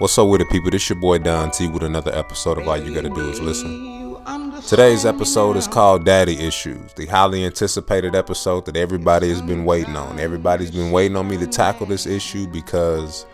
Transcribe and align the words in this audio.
What's 0.00 0.16
up 0.16 0.28
with 0.28 0.40
it, 0.40 0.48
people? 0.48 0.70
This 0.70 0.88
your 0.88 0.98
boy 0.98 1.18
Don 1.18 1.50
T 1.50 1.68
with 1.68 1.82
another 1.82 2.10
episode 2.14 2.56
of 2.56 2.66
All 2.66 2.78
You 2.78 2.94
Gotta 2.94 3.10
Do 3.10 3.28
Is 3.28 3.38
Listen. 3.38 4.16
Today's 4.66 5.04
episode 5.04 5.58
is 5.58 5.68
called 5.68 6.06
Daddy 6.06 6.38
Issues, 6.40 6.94
the 6.94 7.04
highly 7.04 7.44
anticipated 7.44 8.14
episode 8.14 8.64
that 8.64 8.78
everybody 8.78 9.28
has 9.28 9.42
been 9.42 9.66
waiting 9.66 9.96
on. 9.96 10.18
Everybody's 10.18 10.70
been 10.70 10.90
waiting 10.90 11.18
on 11.18 11.28
me 11.28 11.36
to 11.36 11.46
tackle 11.46 11.84
this 11.84 12.06
issue 12.06 12.46
because 12.46 13.26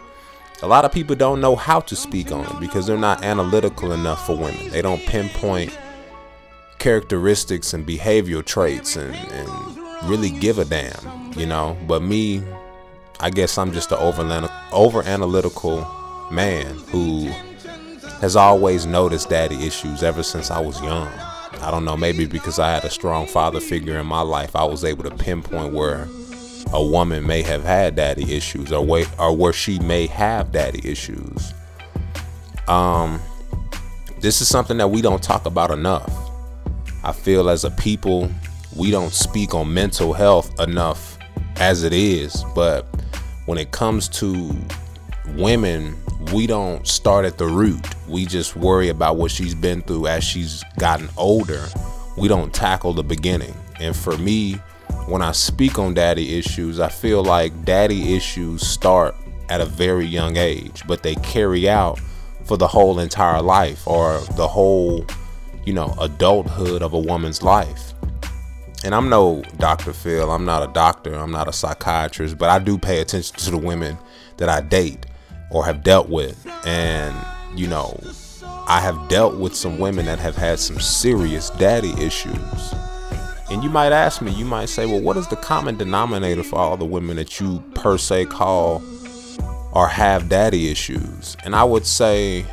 a 0.61 0.67
lot 0.67 0.85
of 0.85 0.91
people 0.91 1.15
don't 1.15 1.41
know 1.41 1.55
how 1.55 1.79
to 1.79 1.95
speak 1.95 2.33
on 2.33 2.45
it 2.45 2.59
because 2.59 2.85
they're 2.85 2.99
not 2.99 3.23
analytical 3.23 3.93
enough 3.93 4.27
for 4.27 4.37
women. 4.37 4.69
They 4.71 4.83
don't 4.83 5.07
pinpoint 5.07 5.79
characteristics 6.81 7.75
and 7.75 7.87
behavioral 7.87 8.45
traits 8.45 8.97
and, 8.97 9.15
and 9.15 10.09
really 10.11 10.31
give 10.31 10.59
a 10.59 10.65
damn, 10.65 11.33
you 11.37 11.47
know. 11.47 11.79
But 11.87 12.03
me, 12.03 12.43
I 13.21 13.31
guess 13.31 13.57
I'm 13.57 13.71
just 13.71 13.93
an 13.93 13.99
over, 13.99 14.49
over 14.73 15.05
analytical 15.05 15.87
man 16.31 16.67
who 16.91 17.29
has 18.21 18.37
always 18.37 18.87
noticed 18.87 19.29
daddy 19.29 19.67
issues 19.67 20.03
ever 20.03 20.23
since 20.23 20.51
I 20.51 20.61
was 20.61 20.81
young. 20.81 21.09
I 21.61 21.71
don't 21.71 21.85
know, 21.85 21.97
maybe 21.97 22.27
because 22.27 22.59
I 22.59 22.71
had 22.71 22.85
a 22.85 22.91
strong 22.91 23.27
father 23.27 23.61
figure 23.61 23.99
in 23.99 24.07
my 24.07 24.21
life, 24.21 24.55
I 24.55 24.65
was 24.65 24.85
able 24.85 25.05
to 25.05 25.11
pinpoint 25.11 25.73
where 25.73 26.09
a 26.73 26.85
woman 26.85 27.27
may 27.27 27.43
have 27.43 27.63
had 27.63 27.97
daddy 27.97 28.35
issues 28.35 28.73
or 28.73 28.85
wait 28.85 29.09
or 29.19 29.37
where 29.37 29.53
she 29.53 29.79
may 29.79 30.07
have 30.07 30.53
daddy 30.53 30.89
issues. 30.89 31.55
Um 32.69 33.21
this 34.21 34.41
is 34.41 34.49
something 34.49 34.79
that 34.79 34.89
we 34.89 35.03
don't 35.03 35.23
talk 35.23 35.47
about 35.47 35.71
enough. 35.71 36.11
I 37.05 37.13
feel 37.13 37.49
as 37.49 37.65
a 37.65 37.71
people, 37.71 38.31
we 38.75 38.91
don't 38.91 39.13
speak 39.13 39.55
on 39.55 39.73
mental 39.73 40.13
health 40.13 40.59
enough 40.59 41.19
as 41.57 41.85
it 41.85 41.93
is, 41.93 42.45
but 42.55 42.87
when 43.45 43.59
it 43.59 43.71
comes 43.71 44.09
to 44.09 44.57
women 45.37 45.97
we 46.33 46.47
don't 46.47 46.87
start 46.87 47.25
at 47.25 47.39
the 47.39 47.47
root. 47.47 47.87
We 48.09 48.27
just 48.27 48.57
worry 48.57 48.89
about 48.89 49.17
what 49.17 49.31
she's 49.31 49.55
been 49.55 49.83
through 49.83 50.07
as 50.07 50.25
she's 50.25 50.65
gotten 50.79 51.09
older. 51.17 51.67
We 52.17 52.29
don't 52.29 52.53
tackle 52.53 52.93
the 52.93 53.05
beginning. 53.05 53.55
And 53.81 53.95
for 53.95 54.17
me, 54.19 54.55
when 55.07 55.23
I 55.23 55.33
speak 55.33 55.79
on 55.79 55.95
daddy 55.95 56.39
issues, 56.39 56.81
I 56.81 56.89
feel 56.89 57.23
like 57.23 57.65
daddy 57.65 58.15
issues 58.15 58.67
start 58.67 59.15
at 59.49 59.61
a 59.61 59.67
very 59.67 60.07
young 60.07 60.37
age, 60.37 60.83
but 60.87 61.03
they 61.03 61.15
carry 61.17 61.69
out 61.69 62.01
for 62.45 62.57
the 62.57 62.67
whole 62.67 62.99
entire 62.99 63.43
life 63.43 63.87
or 63.87 64.21
the 64.37 64.49
whole, 64.49 65.05
you 65.65 65.73
know, 65.73 65.95
adulthood 66.01 66.83
of 66.83 66.93
a 66.93 66.99
woman's 66.99 67.43
life. 67.43 67.93
And 68.85 68.95
I'm 68.95 69.09
no 69.09 69.43
Dr. 69.59 69.93
Phil, 69.93 70.31
I'm 70.31 70.45
not 70.45 70.69
a 70.69 70.73
doctor, 70.73 71.15
I'm 71.15 71.33
not 71.33 71.49
a 71.49 71.53
psychiatrist, 71.53 72.39
but 72.39 72.51
I 72.51 72.59
do 72.59 72.79
pay 72.79 73.01
attention 73.01 73.37
to 73.37 73.51
the 73.51 73.59
women 73.59 73.99
that 74.37 74.49
I 74.49 74.61
date 74.61 75.07
or 75.51 75.65
have 75.65 75.83
dealt 75.83 76.09
with. 76.09 76.47
And, 76.67 77.15
you 77.59 77.67
know, 77.67 77.99
I 78.69 78.81
have 78.81 79.09
dealt 79.09 79.37
with 79.37 79.55
some 79.55 79.79
women 79.79 80.07
that 80.07 80.19
have 80.19 80.37
had 80.37 80.59
some 80.59 80.81
serious 80.81 81.51
daddy 81.51 81.93
issues. 82.03 82.75
And 83.51 83.63
you 83.63 83.71
might 83.71 83.93
ask 83.93 84.21
me, 84.21 84.33
you 84.33 84.45
might 84.45 84.69
say, 84.69 84.87
well, 84.87 85.01
what 85.01 85.17
is 85.17 85.29
the 85.29 85.37
common 85.37 85.77
denominator 85.77 86.43
for 86.43 86.57
all 86.57 86.77
the 86.77 86.85
women 86.85 87.17
that 87.17 87.39
you 87.39 87.63
per 87.75 87.97
se 87.97 88.27
call 88.27 88.83
or 89.73 89.87
have 89.87 90.29
daddy 90.29 90.69
issues? 90.69 91.37
And 91.45 91.55
I 91.55 91.63
would 91.63 91.87
say, 91.87 92.45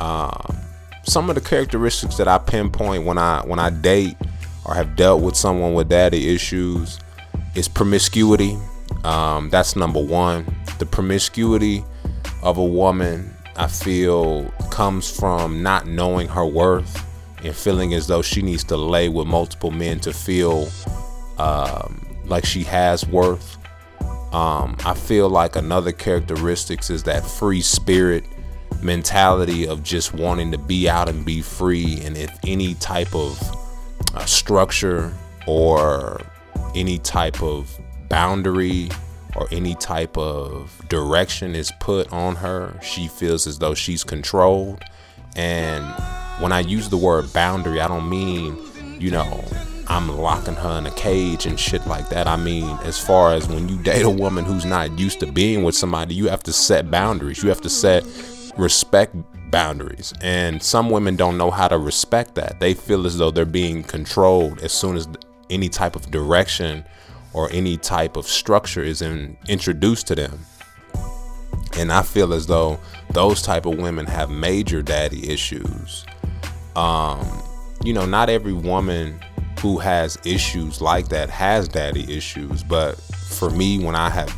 uh, 0.00 0.52
some 1.04 1.28
of 1.28 1.36
the 1.36 1.40
characteristics 1.40 2.16
that 2.16 2.26
I 2.26 2.38
pinpoint 2.38 3.04
when 3.04 3.16
I 3.16 3.40
when 3.46 3.58
I 3.58 3.70
date 3.70 4.16
or 4.64 4.74
have 4.74 4.96
dealt 4.96 5.22
with 5.22 5.36
someone 5.36 5.74
with 5.74 5.88
daddy 5.88 6.34
issues 6.34 6.98
is 7.54 7.68
promiscuity. 7.68 8.58
Um, 9.04 9.50
that's 9.50 9.76
number 9.76 10.02
one 10.02 10.44
the 10.78 10.86
promiscuity 10.86 11.84
of 12.42 12.58
a 12.58 12.64
woman, 12.64 13.34
I 13.56 13.66
feel, 13.66 14.44
comes 14.70 15.10
from 15.10 15.62
not 15.62 15.86
knowing 15.86 16.28
her 16.28 16.44
worth 16.44 17.04
and 17.42 17.54
feeling 17.54 17.94
as 17.94 18.06
though 18.06 18.22
she 18.22 18.42
needs 18.42 18.64
to 18.64 18.76
lay 18.76 19.08
with 19.08 19.26
multiple 19.26 19.70
men 19.70 20.00
to 20.00 20.12
feel 20.12 20.68
um, 21.38 22.04
like 22.24 22.44
she 22.44 22.62
has 22.64 23.06
worth. 23.06 23.56
Um, 24.32 24.76
I 24.84 24.94
feel 24.94 25.30
like 25.30 25.56
another 25.56 25.92
characteristics 25.92 26.90
is 26.90 27.04
that 27.04 27.24
free 27.24 27.62
spirit 27.62 28.24
mentality 28.82 29.66
of 29.66 29.82
just 29.82 30.12
wanting 30.12 30.52
to 30.52 30.58
be 30.58 30.88
out 30.88 31.08
and 31.08 31.24
be 31.24 31.40
free, 31.40 32.00
and 32.02 32.16
if 32.16 32.30
any 32.46 32.74
type 32.74 33.14
of 33.14 33.40
uh, 34.14 34.24
structure 34.26 35.12
or 35.46 36.20
any 36.74 36.98
type 36.98 37.42
of 37.42 37.78
boundary 38.08 38.88
or 39.36 39.46
any 39.50 39.74
type 39.74 40.16
of 40.16 40.80
direction 40.88 41.54
is 41.54 41.70
put 41.80 42.10
on 42.12 42.36
her, 42.36 42.78
she 42.82 43.08
feels 43.08 43.46
as 43.46 43.58
though 43.58 43.74
she's 43.74 44.02
controlled. 44.02 44.82
And 45.36 45.84
when 46.40 46.52
I 46.52 46.60
use 46.60 46.88
the 46.88 46.96
word 46.96 47.32
boundary, 47.32 47.80
I 47.80 47.88
don't 47.88 48.08
mean, 48.08 48.56
you 48.98 49.10
know, 49.10 49.44
I'm 49.88 50.08
locking 50.08 50.54
her 50.54 50.78
in 50.78 50.86
a 50.86 50.90
cage 50.92 51.46
and 51.46 51.60
shit 51.60 51.86
like 51.86 52.08
that. 52.08 52.26
I 52.26 52.36
mean, 52.36 52.68
as 52.82 52.98
far 52.98 53.34
as 53.34 53.46
when 53.46 53.68
you 53.68 53.76
date 53.78 54.02
a 54.02 54.10
woman 54.10 54.44
who's 54.44 54.64
not 54.64 54.98
used 54.98 55.20
to 55.20 55.30
being 55.30 55.62
with 55.62 55.76
somebody, 55.76 56.14
you 56.14 56.28
have 56.28 56.42
to 56.44 56.52
set 56.52 56.90
boundaries. 56.90 57.42
You 57.42 57.50
have 57.50 57.60
to 57.60 57.70
set 57.70 58.04
respect 58.56 59.14
boundaries. 59.50 60.12
And 60.22 60.62
some 60.62 60.90
women 60.90 61.14
don't 61.14 61.38
know 61.38 61.50
how 61.50 61.68
to 61.68 61.78
respect 61.78 62.34
that. 62.34 62.58
They 62.58 62.74
feel 62.74 63.06
as 63.06 63.18
though 63.18 63.30
they're 63.30 63.44
being 63.44 63.82
controlled 63.82 64.60
as 64.60 64.72
soon 64.72 64.96
as 64.96 65.06
any 65.50 65.68
type 65.68 65.94
of 65.94 66.10
direction 66.10 66.84
or 67.36 67.52
any 67.52 67.76
type 67.76 68.16
of 68.16 68.26
structure 68.26 68.82
is 68.82 69.02
in, 69.02 69.36
introduced 69.46 70.06
to 70.06 70.14
them. 70.14 70.40
And 71.76 71.92
I 71.92 72.02
feel 72.02 72.32
as 72.32 72.46
though 72.46 72.80
those 73.10 73.42
type 73.42 73.66
of 73.66 73.76
women 73.76 74.06
have 74.06 74.30
major 74.30 74.80
daddy 74.80 75.30
issues. 75.30 76.06
Um, 76.76 77.42
you 77.84 77.92
know, 77.92 78.06
not 78.06 78.30
every 78.30 78.54
woman 78.54 79.20
who 79.60 79.76
has 79.76 80.18
issues 80.24 80.80
like 80.80 81.08
that 81.08 81.28
has 81.28 81.68
daddy 81.68 82.10
issues, 82.16 82.62
but 82.62 82.98
for 83.28 83.50
me, 83.50 83.84
when 83.84 83.94
I 83.94 84.08
have 84.08 84.34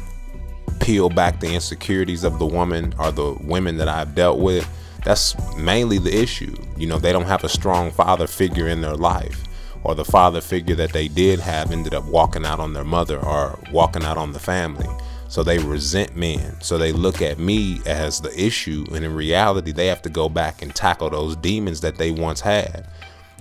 peeled 0.81 1.15
back 1.15 1.39
the 1.39 1.55
insecurities 1.55 2.25
of 2.25 2.41
the 2.41 2.47
woman 2.47 2.95
or 2.99 3.13
the 3.13 3.37
women 3.43 3.77
that 3.77 3.87
I've 3.87 4.17
dealt 4.17 4.41
with, 4.41 4.69
that's 5.05 5.37
mainly 5.57 5.99
the 5.99 6.15
issue. 6.17 6.57
You 6.77 6.89
know, 6.89 6.99
they 6.99 7.13
don't 7.13 7.27
have 7.27 7.45
a 7.45 7.49
strong 7.49 7.93
father 7.93 8.27
figure 8.27 8.67
in 8.67 8.81
their 8.81 8.97
life 8.97 9.48
or 9.85 9.95
the 9.95 10.05
father 10.05 10.41
figure 10.41 10.75
that 10.77 10.93
they 10.93 11.09
did 11.09 11.41
have 11.41 11.73
ended 11.73 11.95
up 11.95 12.05
walking 12.05 12.45
out 12.45 12.61
on 12.61 12.73
their 12.73 12.85
mother 12.85 13.19
or 13.19 13.59
walking 13.73 14.05
out 14.05 14.17
on 14.17 14.33
the 14.33 14.39
family. 14.39 14.89
So 15.29 15.43
they 15.43 15.59
resent 15.59 16.17
men. 16.17 16.61
So 16.61 16.79
they 16.79 16.93
look 16.93 17.21
at 17.21 17.39
me 17.39 17.81
as 17.87 18.21
the 18.21 18.33
issue. 18.41 18.87
And 18.95 19.05
in 19.05 19.15
reality, 19.15 19.73
they 19.73 19.87
have 19.87 20.03
to 20.03 20.09
go 20.09 20.29
back 20.29 20.63
and 20.63 20.75
tackle 20.75 21.11
those 21.11 21.37
demons 21.37 21.81
that 21.83 21.97
they 21.97 22.11
once 22.11 22.41
had. 22.41 22.87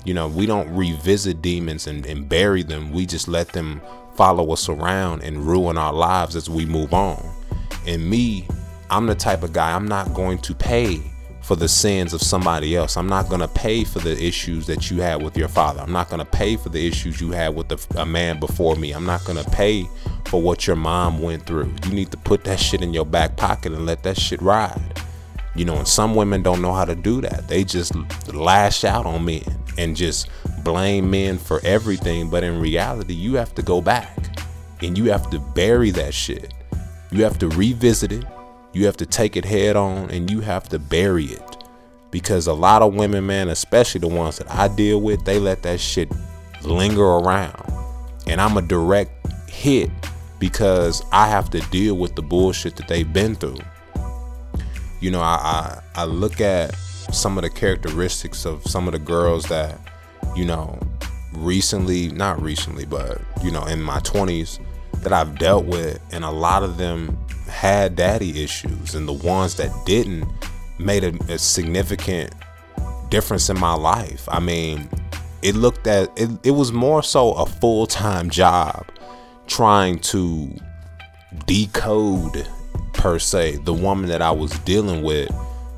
You 0.03 0.13
know, 0.13 0.27
we 0.27 0.45
don't 0.45 0.69
revisit 0.75 1.41
demons 1.41 1.87
and, 1.87 2.05
and 2.05 2.27
bury 2.27 2.63
them. 2.63 2.91
We 2.91 3.05
just 3.05 3.27
let 3.27 3.49
them 3.49 3.81
follow 4.15 4.51
us 4.51 4.67
around 4.67 5.23
and 5.23 5.45
ruin 5.45 5.77
our 5.77 5.93
lives 5.93 6.35
as 6.35 6.49
we 6.49 6.65
move 6.65 6.93
on. 6.93 7.23
And 7.85 8.09
me, 8.09 8.47
I'm 8.89 9.05
the 9.05 9.15
type 9.15 9.43
of 9.43 9.53
guy, 9.53 9.73
I'm 9.73 9.87
not 9.87 10.13
going 10.13 10.39
to 10.39 10.55
pay 10.55 11.01
for 11.47 11.56
the 11.56 11.68
sins 11.68 12.13
of 12.13 12.22
somebody 12.22 12.75
else. 12.75 12.97
I'm 12.97 13.08
not 13.08 13.30
going 13.30 13.40
to 13.40 13.47
pay 13.47 13.85
for 13.85 14.00
the 14.00 14.22
issues 14.22 14.68
that 14.68 14.91
you 14.91 15.00
had 15.00 15.24
with 15.24 15.38
your 15.38 15.47
father. 15.47 15.80
I'm 15.80 15.94
not 15.94 16.09
going 16.09 16.19
to 16.19 16.25
pay 16.25 16.58
for 16.58 16.68
the 16.68 16.85
issues 16.85 17.22
you 17.22 17.31
had 17.31 17.56
with 17.56 17.69
the, 17.69 18.02
a 18.02 18.06
man 18.06 18.38
before 18.38 18.75
me. 18.75 18.91
I'm 18.91 19.06
not 19.06 19.24
going 19.24 19.41
to 19.41 19.50
pay 19.50 19.88
for 20.25 20.41
what 20.41 20.68
your 20.68 20.75
mom 20.75 21.22
went 21.22 21.46
through. 21.46 21.74
You 21.85 21.94
need 21.94 22.12
to 22.12 22.18
put 22.18 22.44
that 22.44 22.59
shit 22.59 22.81
in 22.81 22.94
your 22.94 23.06
back 23.06 23.38
pocket 23.38 23.72
and 23.72 23.85
let 23.85 24.03
that 24.03 24.19
shit 24.19 24.41
ride. 24.41 25.02
You 25.56 25.63
know, 25.63 25.78
and 25.78 25.88
some 25.88 26.16
women 26.16 26.44
don't 26.44 26.62
know 26.62 26.74
how 26.74 26.84
to 26.84 26.96
do 26.96 27.22
that. 27.22 27.47
They 27.47 27.64
just 27.64 27.96
lash 28.34 28.84
out 28.84 29.06
on 29.06 29.24
men 29.24 29.46
and 29.78 29.96
just 29.96 30.28
blame 30.66 31.09
men 31.09 31.38
for 31.38 31.62
everything. 31.64 32.29
But 32.29 32.44
in 32.44 32.59
reality, 32.59 33.14
you 33.14 33.35
have 33.35 33.56
to 33.56 33.62
go 33.62 33.79
back 33.79 34.38
and 34.81 34.97
you 34.97 35.06
have 35.12 35.29
to 35.29 35.40
bury 35.40 35.91
that 35.91 36.14
shit. 36.14 36.53
You 37.09 37.24
have 37.24 37.40
to 37.40 37.47
revisit 37.47 38.12
it 38.12 38.25
you 38.77 38.85
have 38.85 38.97
to 38.97 39.05
take 39.07 39.35
it 39.35 39.43
head 39.43 39.75
on 39.75 40.09
and 40.11 40.29
you 40.29 40.40
have 40.41 40.69
to 40.69 40.78
bury 40.78 41.25
it. 41.25 41.57
Because 42.11 42.46
a 42.46 42.53
lot 42.53 42.84
of 42.84 42.93
women, 42.93 43.25
man, 43.25 43.49
especially 43.49 43.99
the 43.99 44.07
ones 44.07 44.37
that 44.37 44.49
I 44.52 44.67
deal 44.67 45.02
with, 45.02 45.25
they 45.25 45.40
let 45.40 45.63
that 45.63 45.79
shit 45.79 46.11
linger 46.63 47.03
around. 47.03 47.61
And 48.28 48.40
I'm 48.40 48.55
a 48.55 48.61
direct 48.61 49.11
hit 49.49 49.90
because 50.37 51.03
I 51.11 51.28
have 51.28 51.49
to 51.49 51.59
deal 51.72 51.97
with 51.97 52.16
the 52.16 52.22
bullshit 52.22 52.75
that 52.75 52.87
they've 52.87 53.11
been 53.11 53.34
through. 53.34 53.57
You 55.02 55.09
know, 55.09 55.22
I, 55.22 55.81
I, 55.96 56.02
I 56.02 56.05
look 56.05 56.40
at 56.40 56.75
some 57.11 57.37
of 57.37 57.43
the 57.43 57.49
characteristics 57.49 58.46
of 58.46 58.63
some 58.66 58.87
of 58.87 58.93
the 58.93 58.99
girls 58.99 59.46
that, 59.46 59.79
you 60.35 60.46
know, 60.46 60.79
recently, 61.34 62.09
not 62.09 62.40
recently, 62.41 62.85
but, 62.85 63.19
you 63.43 63.49
know, 63.49 63.66
in 63.66 63.81
my 63.81 63.99
20s 64.02 64.59
that 65.07 65.13
I've 65.13 65.39
dealt 65.39 65.65
with, 65.65 66.01
and 66.11 66.25
a 66.25 66.29
lot 66.29 66.63
of 66.63 66.77
them 66.77 67.17
had 67.47 67.95
daddy 67.95 68.43
issues, 68.43 68.93
and 68.93 69.07
the 69.07 69.13
ones 69.13 69.55
that 69.55 69.71
didn't 69.85 70.27
made 70.79 71.05
a, 71.05 71.13
a 71.31 71.37
significant 71.37 72.33
difference 73.09 73.49
in 73.49 73.57
my 73.57 73.73
life. 73.73 74.27
I 74.29 74.41
mean, 74.41 74.89
it 75.41 75.55
looked 75.55 75.87
at 75.87 76.11
it, 76.17 76.29
it 76.43 76.51
was 76.51 76.73
more 76.73 77.01
so 77.01 77.31
a 77.33 77.45
full 77.45 77.87
time 77.87 78.29
job 78.29 78.85
trying 79.47 79.99
to 79.99 80.53
decode 81.45 82.45
per 82.91 83.17
se, 83.17 83.59
the 83.63 83.73
woman 83.73 84.09
that 84.09 84.21
I 84.21 84.31
was 84.31 84.51
dealing 84.59 85.03
with, 85.03 85.31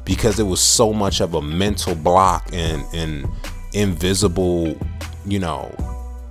because 0.06 0.40
it 0.40 0.44
was 0.46 0.60
so 0.60 0.92
much 0.92 1.22
of 1.22 1.36
a 1.36 1.42
mental 1.42 1.94
block 1.94 2.50
and 2.52 2.84
and 2.96 3.28
invisible, 3.74 4.76
you 5.24 5.38
know, 5.38 5.72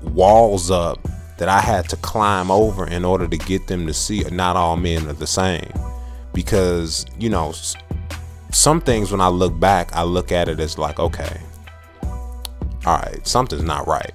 walls 0.03 0.69
up 0.69 0.99
that 1.39 1.49
I 1.49 1.61
had 1.61 1.89
to 1.91 1.97
climb 1.97 2.51
over 2.51 2.87
in 2.87 3.05
order 3.05 3.27
to 3.27 3.37
get 3.37 3.67
them 3.67 3.87
to 3.87 3.95
see 3.95 4.23
not 4.31 4.57
all 4.57 4.77
men 4.77 5.09
are 5.09 5.13
the 5.13 5.27
same. 5.27 5.73
Because, 6.35 7.07
you 7.19 7.31
know, 7.31 7.53
some 8.53 8.81
things 8.81 9.11
when 9.11 9.21
I 9.21 9.29
look 9.29 9.59
back, 9.59 9.95
I 9.95 10.03
look 10.03 10.31
at 10.33 10.49
it 10.49 10.61
as 10.61 10.79
like, 10.79 10.99
okay, 10.99 11.41
all 12.87 12.97
right, 12.97 13.27
something's 13.27 13.63
not 13.63 13.87
right. 13.87 14.13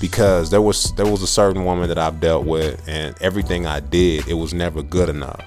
Because 0.00 0.50
there 0.50 0.62
was 0.62 0.92
there 0.94 1.06
was 1.06 1.22
a 1.22 1.26
certain 1.26 1.64
woman 1.64 1.88
that 1.88 1.98
I've 1.98 2.20
dealt 2.20 2.46
with 2.46 2.86
and 2.86 3.16
everything 3.20 3.66
I 3.66 3.80
did, 3.80 4.28
it 4.28 4.34
was 4.34 4.54
never 4.54 4.82
good 4.82 5.08
enough. 5.08 5.44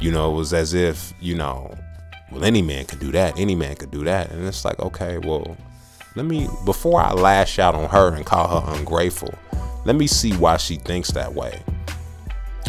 You 0.00 0.12
know, 0.12 0.32
it 0.32 0.36
was 0.36 0.54
as 0.54 0.72
if, 0.72 1.12
you 1.20 1.34
know, 1.34 1.74
well 2.32 2.44
any 2.44 2.62
man 2.62 2.86
could 2.86 3.00
do 3.00 3.12
that, 3.12 3.38
any 3.38 3.54
man 3.54 3.76
could 3.76 3.90
do 3.90 4.02
that. 4.04 4.30
And 4.30 4.46
it's 4.46 4.64
like, 4.64 4.78
okay, 4.80 5.18
well, 5.18 5.56
let 6.14 6.24
me 6.24 6.48
before 6.64 7.00
I 7.00 7.12
lash 7.12 7.58
out 7.58 7.74
on 7.74 7.90
her 7.90 8.14
and 8.14 8.24
call 8.24 8.60
her 8.60 8.74
ungrateful, 8.78 9.34
let 9.86 9.94
me 9.94 10.08
see 10.08 10.32
why 10.32 10.56
she 10.56 10.76
thinks 10.76 11.12
that 11.12 11.32
way. 11.32 11.62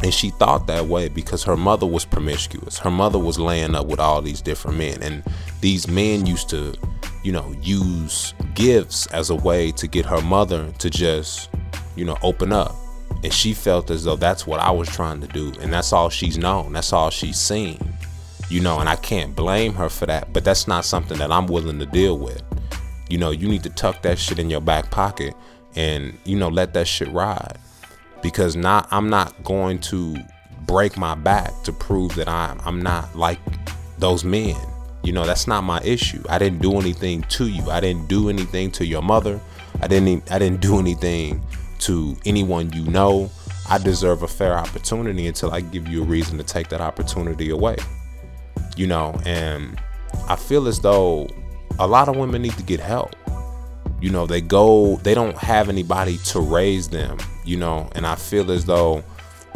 And 0.04 0.14
she 0.14 0.30
thought 0.30 0.68
that 0.68 0.86
way 0.86 1.10
because 1.10 1.44
her 1.46 1.58
mother 1.58 1.88
was 1.88 2.06
promiscuous. 2.06 2.78
Her 2.78 2.92
mother 2.92 3.18
was 3.18 3.40
laying 3.40 3.74
up 3.74 3.88
with 3.88 4.00
all 4.00 4.22
these 4.22 4.40
different 4.40 4.78
men. 4.78 5.02
And 5.02 5.24
these 5.60 5.88
men 5.88 6.28
used 6.28 6.48
to, 6.52 6.76
you 7.24 7.32
know, 7.32 7.52
use 7.60 8.36
gifts 8.54 9.08
as 9.08 9.32
a 9.32 9.36
way 9.36 9.72
to 9.72 9.88
get 9.88 10.06
her 10.06 10.22
mother 10.22 10.72
to 10.78 10.90
just, 10.92 11.50
you 11.96 12.06
know, 12.06 12.18
open 12.22 12.54
up. 12.54 12.76
And 13.24 13.34
she 13.34 13.56
felt 13.56 13.90
as 13.90 14.04
though 14.04 14.16
that's 14.16 14.46
what 14.46 14.60
I 14.60 14.70
was 14.70 14.88
trying 14.88 15.20
to 15.22 15.28
do. 15.28 15.52
And 15.60 15.74
that's 15.74 15.92
all 15.92 16.12
she's 16.12 16.38
known. 16.38 16.74
That's 16.74 16.94
all 16.94 17.10
she's 17.10 17.40
seen. 17.40 17.80
You 18.50 18.62
know, 18.62 18.78
and 18.80 18.88
I 18.88 18.96
can't 18.96 19.36
blame 19.36 19.74
her 19.74 19.90
for 19.90 20.06
that. 20.06 20.32
But 20.32 20.44
that's 20.44 20.68
not 20.68 20.86
something 20.86 21.18
that 21.18 21.32
I'm 21.32 21.48
willing 21.48 21.80
to 21.80 21.88
deal 21.88 22.20
with. 22.20 22.44
You 23.10 23.18
know, 23.18 23.32
you 23.32 23.48
need 23.48 23.64
to 23.64 23.72
tuck 23.72 24.04
that 24.04 24.20
shit 24.20 24.38
in 24.38 24.52
your 24.52 24.62
back 24.62 24.92
pocket 24.92 25.34
and 25.76 26.18
you 26.26 26.36
know 26.36 26.50
let 26.50 26.74
that 26.74 26.88
shit 26.88 27.08
ride 27.10 27.58
because 28.22 28.56
not 28.56 28.88
I'm 28.92 29.10
not 29.10 29.44
going 29.44 29.80
to 29.80 30.18
break 30.66 30.98
my 30.98 31.16
back 31.16 31.52
to 31.64 31.72
prove 31.72 32.16
that 32.16 32.28
I'm 32.28 32.60
I'm 32.66 32.82
not 32.82 33.16
like 33.16 33.40
those 33.98 34.24
men. 34.24 34.56
You 35.04 35.14
know, 35.14 35.26
that's 35.26 35.48
not 35.48 35.64
my 35.64 35.82
issue. 35.84 36.22
I 36.30 36.38
didn't 36.38 36.62
do 36.62 36.78
anything 36.78 37.22
to 37.24 37.48
you. 37.48 37.70
I 37.70 37.80
didn't 37.80 38.08
do 38.08 38.30
anything 38.30 38.72
to 38.72 38.86
your 38.86 39.02
mother. 39.02 39.40
I 39.82 39.88
didn't 39.88 40.30
I 40.32 40.40
didn't 40.40 40.62
do 40.62 40.80
anything 40.80 41.42
to 41.80 42.18
anyone 42.26 42.72
you 42.74 42.84
know. 42.84 43.32
I 43.70 43.78
deserve 43.78 44.24
a 44.24 44.28
fair 44.28 44.58
opportunity 44.58 45.28
until 45.28 45.52
I 45.52 45.62
give 45.62 45.88
you 45.88 46.04
a 46.04 46.06
reason 46.06 46.38
to 46.38 46.44
take 46.44 46.70
that 46.70 46.82
opportunity 46.82 47.50
away. 47.50 47.78
You 48.76 48.88
know, 48.88 49.20
and 49.26 49.80
I 50.28 50.36
feel 50.36 50.68
as 50.68 50.80
though 50.80 51.28
a 51.80 51.88
lot 51.88 52.10
of 52.10 52.16
women 52.16 52.42
need 52.42 52.58
to 52.58 52.64
get 52.64 52.80
help 52.80 53.16
you 54.02 54.10
know 54.10 54.26
they 54.26 54.42
go 54.42 54.98
they 55.04 55.14
don't 55.14 55.38
have 55.38 55.70
anybody 55.70 56.18
to 56.20 56.40
raise 56.40 56.90
them 56.90 57.18
you 57.48 57.56
know? 57.58 57.90
And 57.96 58.06
i 58.06 58.16
feel 58.16 58.52
as 58.52 58.66
though 58.66 59.04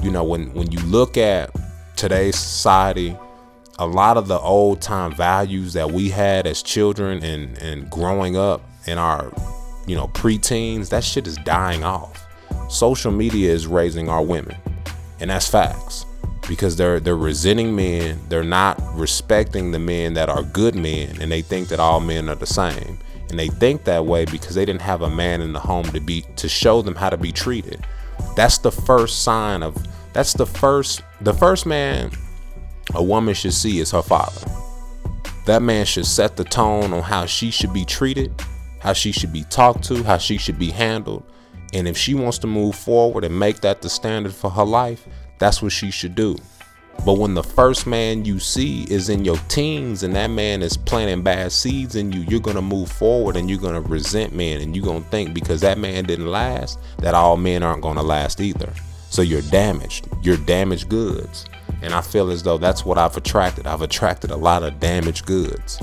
you 0.02 0.12
know 0.12 0.24
when 0.24 0.54
when 0.54 0.72
you 0.72 0.80
look 0.80 1.18
at 1.18 1.56
today's 1.96 2.38
society 2.38 3.16
a 3.80 3.86
lot 3.86 4.18
of 4.18 4.28
the 4.28 4.40
old 4.40 4.82
time 4.82 5.14
values 5.14 5.74
that 5.74 5.92
we 5.92 6.10
had 6.10 6.48
as 6.48 6.62
children 6.64 7.24
and 7.24 7.58
and 7.60 7.90
growing 7.90 8.38
up 8.38 8.62
in 8.88 8.98
our 8.98 9.34
you 9.88 9.96
know 9.96 10.08
preteens 10.08 10.90
that 10.90 11.04
shit 11.04 11.28
is 11.28 11.36
dying 11.38 11.84
off. 11.84 12.28
Social 12.70 13.12
media 13.12 13.52
is 13.52 13.68
raising 13.68 14.08
our 14.08 14.24
women 14.24 14.56
and 15.20 15.30
that's 15.30 15.48
facts 15.48 16.06
because 16.48 16.76
they're 16.76 17.00
they're 17.00 17.16
resenting 17.16 17.76
men 17.76 18.20
they're 18.30 18.44
not 18.44 18.80
respecting 18.94 19.72
the 19.72 19.80
men 19.80 20.14
that 20.14 20.30
are 20.30 20.44
good 20.44 20.76
men 20.76 21.20
and 21.22 21.32
they 21.32 21.42
think 21.42 21.68
that 21.68 21.80
all 21.80 22.00
men 22.00 22.30
are 22.30 22.36
the 22.36 22.46
same 22.46 22.98
and 23.32 23.40
they 23.40 23.48
think 23.48 23.86
that 23.86 24.06
way 24.06 24.26
because 24.26 24.56
they 24.56 24.66
didn't 24.66 24.82
have 24.82 25.02
a 25.02 25.10
man 25.10 25.40
in 25.40 25.54
the 25.54 25.60
home 25.60 25.86
to 25.86 26.02
be 26.02 26.24
to 26.36 26.50
show 26.50 26.82
them 26.82 26.96
how 26.96 27.10
to 27.10 27.16
be 27.16 27.32
treated. 27.32 27.88
That's 28.36 28.58
the 28.58 28.72
first 28.72 29.24
sign 29.24 29.64
of 29.64 29.78
that's 30.12 30.34
the 30.34 30.46
first 30.46 31.02
the 31.22 31.34
first 31.34 31.66
man 31.66 32.12
a 32.94 33.02
woman 33.02 33.34
should 33.34 33.54
see 33.54 33.80
is 33.80 33.90
her 33.92 34.02
father. 34.02 34.46
That 35.46 35.62
man 35.62 35.86
should 35.86 36.06
set 36.06 36.36
the 36.36 36.44
tone 36.44 36.92
on 36.92 37.02
how 37.02 37.26
she 37.26 37.52
should 37.52 37.74
be 37.74 37.86
treated 37.86 38.34
how 38.80 38.94
she 38.94 39.12
should 39.12 39.32
be 39.32 39.44
talked 39.44 39.84
to 39.84 40.04
how 40.04 40.18
she 40.18 40.38
should 40.38 40.58
be 40.58 40.72
handled. 40.72 41.24
And 41.72 41.88
if 41.88 41.96
she 41.96 42.16
wants 42.16 42.40
to 42.40 42.48
move 42.48 42.76
forward 42.76 43.24
and 43.24 43.38
make 43.38 43.62
that 43.62 43.82
the 43.82 43.90
standard 43.90 44.34
for 44.34 44.50
her 44.50 44.66
life 44.66 45.08
that's 45.40 45.62
what 45.62 45.72
she 45.72 45.90
should 45.90 46.16
do 46.16 46.36
but 47.04 47.18
when 47.18 47.34
the 47.34 47.44
first 47.44 47.88
man 47.88 48.26
you 48.26 48.38
see 48.38 48.84
is 48.84 49.10
in 49.10 49.26
your 49.26 49.38
teens 49.48 50.04
and 50.04 50.16
that 50.16 50.28
man 50.28 50.62
is 50.62 50.78
planting 50.78 51.24
bad 51.24 51.52
seeds 51.52 51.96
in 51.96 52.12
you, 52.12 52.22
you're 52.22 52.40
going 52.40 52.56
to 52.56 52.62
move 52.62 52.92
forward 52.92 53.36
and 53.36 53.50
you're 53.50 53.60
going 53.60 53.82
to 53.82 53.90
resent 53.90 54.36
men 54.36 54.62
and 54.62 54.76
you're 54.76 54.86
going 54.86 55.04
to 55.04 55.10
think 55.10 55.34
because 55.34 55.62
that 55.62 55.80
man 55.80 56.04
didn't 56.04 56.28
last, 56.28 56.78
that 57.00 57.16
all 57.16 57.38
men 57.38 57.64
aren't 57.64 57.82
going 57.82 57.96
to 57.96 58.04
last 58.04 58.40
either. 58.40 58.72
So 59.10 59.24
you're 59.24 59.42
damaged. 59.42 60.08
You're 60.22 60.38
damaged 60.38 60.90
goods. 60.90 61.46
And 61.82 61.94
I 61.96 62.02
feel 62.02 62.30
as 62.30 62.44
though 62.44 62.60
that's 62.60 62.86
what 62.86 63.00
I've 63.00 63.18
attracted. 63.18 63.66
I've 63.66 63.82
attracted 63.82 64.30
a 64.30 64.38
lot 64.38 64.62
of 64.62 64.80
damaged 64.80 65.26
goods. 65.26 65.82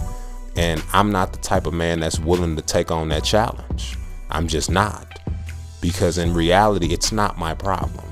And 0.56 0.82
I'm 0.92 1.10
not 1.10 1.32
the 1.32 1.38
type 1.40 1.66
of 1.66 1.74
man 1.74 1.98
that's 1.98 2.20
willing 2.20 2.54
to 2.54 2.62
take 2.62 2.92
on 2.92 3.08
that 3.08 3.24
challenge. 3.24 3.96
I'm 4.30 4.46
just 4.46 4.70
not. 4.70 5.18
Because 5.80 6.16
in 6.16 6.32
reality, 6.32 6.92
it's 6.92 7.10
not 7.10 7.38
my 7.38 7.54
problem. 7.54 8.07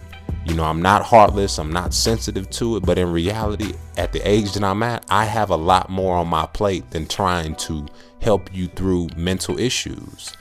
You 0.47 0.55
know, 0.55 0.63
I'm 0.63 0.81
not 0.81 1.03
heartless, 1.03 1.59
I'm 1.59 1.73
not 1.73 1.93
sensitive 1.93 2.49
to 2.51 2.77
it, 2.77 2.87
but 2.87 2.99
in 2.99 3.11
reality, 3.11 3.75
at 3.97 4.13
the 4.13 4.21
age 4.27 4.53
that 4.53 4.63
I'm 4.63 4.81
at, 4.85 5.05
I 5.11 5.25
have 5.25 5.51
a 5.51 5.57
lot 5.57 5.91
more 5.91 6.17
on 6.17 6.29
my 6.29 6.47
plate 6.47 6.89
than 6.93 7.07
trying 7.09 7.57
to 7.57 7.85
help 8.21 8.55
you 8.55 8.69
through 8.69 9.09
mental 9.17 9.59
issues. 9.59 10.37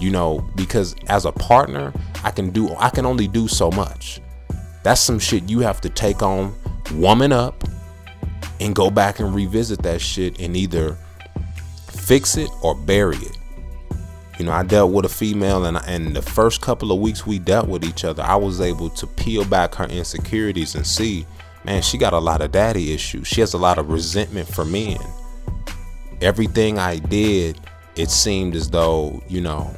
You 0.00 0.10
know, 0.10 0.48
because 0.56 0.96
as 1.08 1.26
a 1.26 1.32
partner, 1.32 1.92
I 2.24 2.30
can 2.30 2.50
do 2.50 2.74
I 2.78 2.88
can 2.88 3.04
only 3.04 3.28
do 3.28 3.48
so 3.48 3.70
much. 3.70 4.22
That's 4.82 5.00
some 5.00 5.18
shit 5.18 5.48
you 5.48 5.60
have 5.60 5.82
to 5.82 5.90
take 5.90 6.22
on, 6.22 6.54
woman 6.94 7.30
up, 7.30 7.62
and 8.60 8.74
go 8.74 8.90
back 8.90 9.20
and 9.20 9.34
revisit 9.34 9.82
that 9.82 10.00
shit 10.00 10.40
and 10.40 10.56
either 10.56 10.96
fix 11.86 12.38
it 12.38 12.48
or 12.62 12.74
bury 12.74 13.18
it. 13.18 13.36
You 14.40 14.46
know, 14.46 14.52
I 14.52 14.62
dealt 14.62 14.90
with 14.90 15.04
a 15.04 15.10
female, 15.10 15.66
and 15.66 15.76
and 15.86 16.16
the 16.16 16.22
first 16.22 16.62
couple 16.62 16.92
of 16.92 16.98
weeks 16.98 17.26
we 17.26 17.38
dealt 17.38 17.68
with 17.68 17.84
each 17.84 18.06
other, 18.06 18.22
I 18.22 18.36
was 18.36 18.62
able 18.62 18.88
to 18.88 19.06
peel 19.06 19.44
back 19.44 19.74
her 19.74 19.84
insecurities 19.84 20.74
and 20.74 20.86
see, 20.86 21.26
man, 21.66 21.82
she 21.82 21.98
got 21.98 22.14
a 22.14 22.18
lot 22.18 22.40
of 22.40 22.50
daddy 22.50 22.94
issues. 22.94 23.28
She 23.28 23.42
has 23.42 23.52
a 23.52 23.58
lot 23.58 23.76
of 23.76 23.90
resentment 23.90 24.48
for 24.48 24.64
men. 24.64 24.96
Everything 26.22 26.78
I 26.78 27.00
did, 27.00 27.60
it 27.96 28.08
seemed 28.08 28.56
as 28.56 28.70
though, 28.70 29.22
you 29.28 29.42
know, 29.42 29.76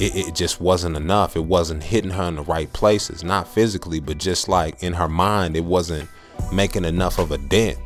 it, 0.00 0.16
it 0.16 0.34
just 0.34 0.60
wasn't 0.60 0.96
enough. 0.96 1.36
It 1.36 1.44
wasn't 1.44 1.84
hitting 1.84 2.10
her 2.10 2.24
in 2.24 2.34
the 2.34 2.42
right 2.42 2.72
places, 2.72 3.22
not 3.22 3.46
physically, 3.46 4.00
but 4.00 4.18
just 4.18 4.48
like 4.48 4.82
in 4.82 4.94
her 4.94 5.08
mind, 5.08 5.56
it 5.56 5.62
wasn't 5.62 6.08
making 6.52 6.84
enough 6.84 7.20
of 7.20 7.30
a 7.30 7.38
dent 7.38 7.78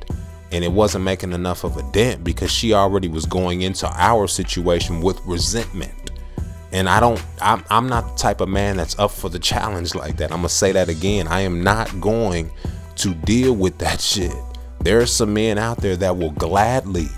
and 0.52 0.62
it 0.62 0.70
wasn't 0.70 1.04
making 1.04 1.32
enough 1.32 1.64
of 1.64 1.76
a 1.78 1.82
dent 1.92 2.22
because 2.22 2.50
she 2.50 2.74
already 2.74 3.08
was 3.08 3.24
going 3.24 3.62
into 3.62 3.88
our 3.94 4.28
situation 4.28 5.00
with 5.00 5.20
resentment. 5.24 6.10
And 6.72 6.88
i 6.88 7.00
don't 7.00 7.22
I'm, 7.40 7.64
I'm 7.70 7.88
not 7.88 8.08
the 8.08 8.22
type 8.22 8.40
of 8.40 8.48
man 8.48 8.76
that's 8.76 8.98
up 8.98 9.10
for 9.10 9.28
the 9.28 9.38
challenge 9.38 9.94
like 9.94 10.16
that. 10.18 10.30
I'm 10.30 10.38
gonna 10.38 10.48
say 10.48 10.72
that 10.72 10.88
again. 10.88 11.26
I 11.28 11.40
am 11.40 11.62
not 11.62 12.00
going 12.00 12.50
to 12.96 13.14
deal 13.14 13.54
with 13.54 13.78
that 13.78 14.00
shit. 14.00 14.34
There 14.80 15.00
are 15.00 15.06
some 15.06 15.32
men 15.34 15.58
out 15.58 15.78
there 15.78 15.96
that 15.96 16.16
will 16.16 16.32
gladly 16.32 17.08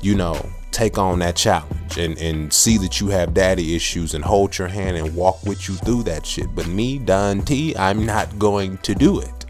you 0.00 0.14
know 0.14 0.44
take 0.70 0.96
on 0.96 1.18
that 1.18 1.36
challenge 1.36 1.98
and, 1.98 2.16
and 2.18 2.50
see 2.50 2.78
that 2.78 2.98
you 2.98 3.08
have 3.08 3.34
daddy 3.34 3.76
issues 3.76 4.14
and 4.14 4.24
hold 4.24 4.56
your 4.56 4.68
hand 4.68 4.96
and 4.96 5.14
walk 5.14 5.42
with 5.44 5.68
you 5.68 5.74
through 5.76 6.02
that 6.04 6.24
shit. 6.24 6.54
But 6.54 6.66
me 6.66 6.98
don 6.98 7.42
t 7.42 7.76
i'm 7.76 8.06
not 8.06 8.38
going 8.38 8.78
to 8.78 8.94
do 8.94 9.20
it 9.20 9.41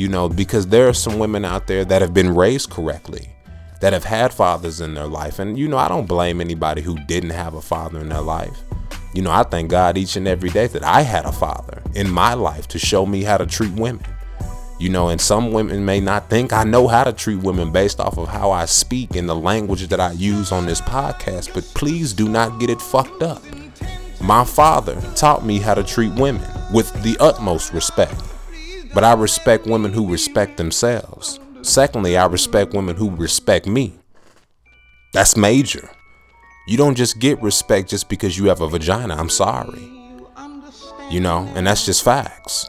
you 0.00 0.08
know, 0.08 0.30
because 0.30 0.66
there 0.68 0.88
are 0.88 0.94
some 0.94 1.18
women 1.18 1.44
out 1.44 1.66
there 1.66 1.84
that 1.84 2.00
have 2.00 2.14
been 2.14 2.34
raised 2.34 2.70
correctly, 2.70 3.28
that 3.82 3.92
have 3.92 4.04
had 4.04 4.32
fathers 4.32 4.80
in 4.80 4.94
their 4.94 5.06
life. 5.06 5.38
And, 5.38 5.58
you 5.58 5.68
know, 5.68 5.76
I 5.76 5.88
don't 5.88 6.06
blame 6.06 6.40
anybody 6.40 6.80
who 6.80 6.98
didn't 7.04 7.30
have 7.30 7.52
a 7.52 7.60
father 7.60 8.00
in 8.00 8.08
their 8.08 8.22
life. 8.22 8.58
You 9.12 9.20
know, 9.20 9.30
I 9.30 9.42
thank 9.42 9.70
God 9.70 9.98
each 9.98 10.16
and 10.16 10.26
every 10.26 10.48
day 10.48 10.68
that 10.68 10.82
I 10.82 11.02
had 11.02 11.26
a 11.26 11.32
father 11.32 11.82
in 11.94 12.08
my 12.08 12.32
life 12.32 12.66
to 12.68 12.78
show 12.78 13.04
me 13.04 13.24
how 13.24 13.36
to 13.36 13.44
treat 13.44 13.72
women. 13.72 14.06
You 14.78 14.88
know, 14.88 15.10
and 15.10 15.20
some 15.20 15.52
women 15.52 15.84
may 15.84 16.00
not 16.00 16.30
think 16.30 16.54
I 16.54 16.64
know 16.64 16.88
how 16.88 17.04
to 17.04 17.12
treat 17.12 17.42
women 17.42 17.70
based 17.70 18.00
off 18.00 18.16
of 18.16 18.28
how 18.28 18.52
I 18.52 18.64
speak 18.64 19.16
and 19.16 19.28
the 19.28 19.36
language 19.36 19.86
that 19.88 20.00
I 20.00 20.12
use 20.12 20.50
on 20.50 20.64
this 20.64 20.80
podcast, 20.80 21.52
but 21.52 21.64
please 21.74 22.14
do 22.14 22.26
not 22.26 22.58
get 22.58 22.70
it 22.70 22.80
fucked 22.80 23.22
up. 23.22 23.42
My 24.18 24.44
father 24.44 24.98
taught 25.14 25.44
me 25.44 25.58
how 25.58 25.74
to 25.74 25.84
treat 25.84 26.14
women 26.14 26.48
with 26.72 26.90
the 27.02 27.18
utmost 27.20 27.74
respect. 27.74 28.14
But 28.94 29.04
I 29.04 29.12
respect 29.14 29.66
women 29.66 29.92
who 29.92 30.10
respect 30.10 30.56
themselves. 30.56 31.38
Secondly, 31.62 32.16
I 32.16 32.26
respect 32.26 32.72
women 32.72 32.96
who 32.96 33.10
respect 33.10 33.66
me. 33.66 33.94
That's 35.12 35.36
major. 35.36 35.90
You 36.66 36.76
don't 36.76 36.96
just 36.96 37.18
get 37.18 37.40
respect 37.42 37.90
just 37.90 38.08
because 38.08 38.38
you 38.38 38.46
have 38.46 38.60
a 38.60 38.68
vagina. 38.68 39.16
I'm 39.16 39.28
sorry. 39.28 39.90
You 41.10 41.20
know, 41.20 41.50
and 41.54 41.66
that's 41.66 41.84
just 41.84 42.04
facts. 42.04 42.68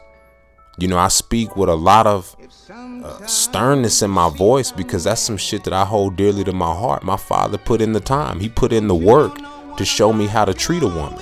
You 0.79 0.87
know, 0.87 0.97
I 0.97 1.09
speak 1.09 1.55
with 1.55 1.69
a 1.69 1.75
lot 1.75 2.07
of 2.07 2.35
uh, 2.71 3.25
sternness 3.27 4.01
in 4.01 4.09
my 4.09 4.29
voice 4.29 4.71
because 4.71 5.03
that's 5.03 5.21
some 5.21 5.37
shit 5.37 5.63
that 5.65 5.73
I 5.73 5.85
hold 5.85 6.15
dearly 6.15 6.43
to 6.45 6.53
my 6.53 6.73
heart. 6.73 7.03
My 7.03 7.17
father 7.17 7.57
put 7.57 7.81
in 7.81 7.93
the 7.93 7.99
time, 7.99 8.39
he 8.39 8.49
put 8.49 8.73
in 8.73 8.87
the 8.87 8.95
work 8.95 9.37
to 9.77 9.85
show 9.85 10.11
me 10.13 10.27
how 10.27 10.45
to 10.45 10.53
treat 10.53 10.83
a 10.83 10.87
woman. 10.87 11.21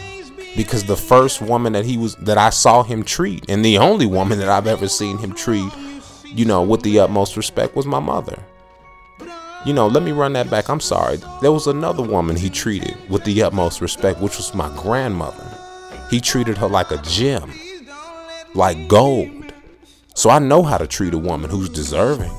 Because 0.60 0.84
the 0.84 0.98
first 0.98 1.42
woman 1.42 1.72
that 1.72 1.86
he 1.86 1.98
was 1.98 2.16
that 2.18 2.38
I 2.38 2.50
saw 2.50 2.84
him 2.84 3.04
treat, 3.04 3.46
and 3.48 3.64
the 3.64 3.78
only 3.78 4.06
woman 4.06 4.40
that 4.40 4.50
I've 4.50 4.68
ever 4.68 4.90
seen 4.90 5.18
him 5.18 5.34
treat, 5.34 5.72
you 6.26 6.44
know, 6.44 6.64
with 6.64 6.82
the 6.82 7.00
utmost 7.00 7.38
respect 7.38 7.78
was 7.78 7.86
my 7.86 8.00
mother. 8.02 8.38
You 9.66 9.72
know, 9.72 9.88
let 9.88 10.04
me 10.04 10.12
run 10.12 10.34
that 10.34 10.50
back. 10.50 10.70
I'm 10.70 10.82
sorry. 10.82 11.20
There 11.42 11.54
was 11.54 11.68
another 11.68 12.04
woman 12.04 12.36
he 12.36 12.50
treated 12.50 12.98
with 13.10 13.24
the 13.24 13.42
utmost 13.42 13.80
respect, 13.80 14.20
which 14.20 14.36
was 14.36 14.54
my 14.54 14.68
grandmother. 14.76 15.50
He 16.10 16.20
treated 16.20 16.58
her 16.58 16.68
like 16.68 16.92
a 16.92 17.02
gem, 17.04 17.54
like 18.54 18.90
gold. 18.90 19.54
So 20.14 20.30
I 20.30 20.40
know 20.40 20.62
how 20.64 20.78
to 20.78 20.88
treat 20.88 21.14
a 21.14 21.18
woman 21.18 21.50
who's 21.50 21.70
deserving. 21.70 22.34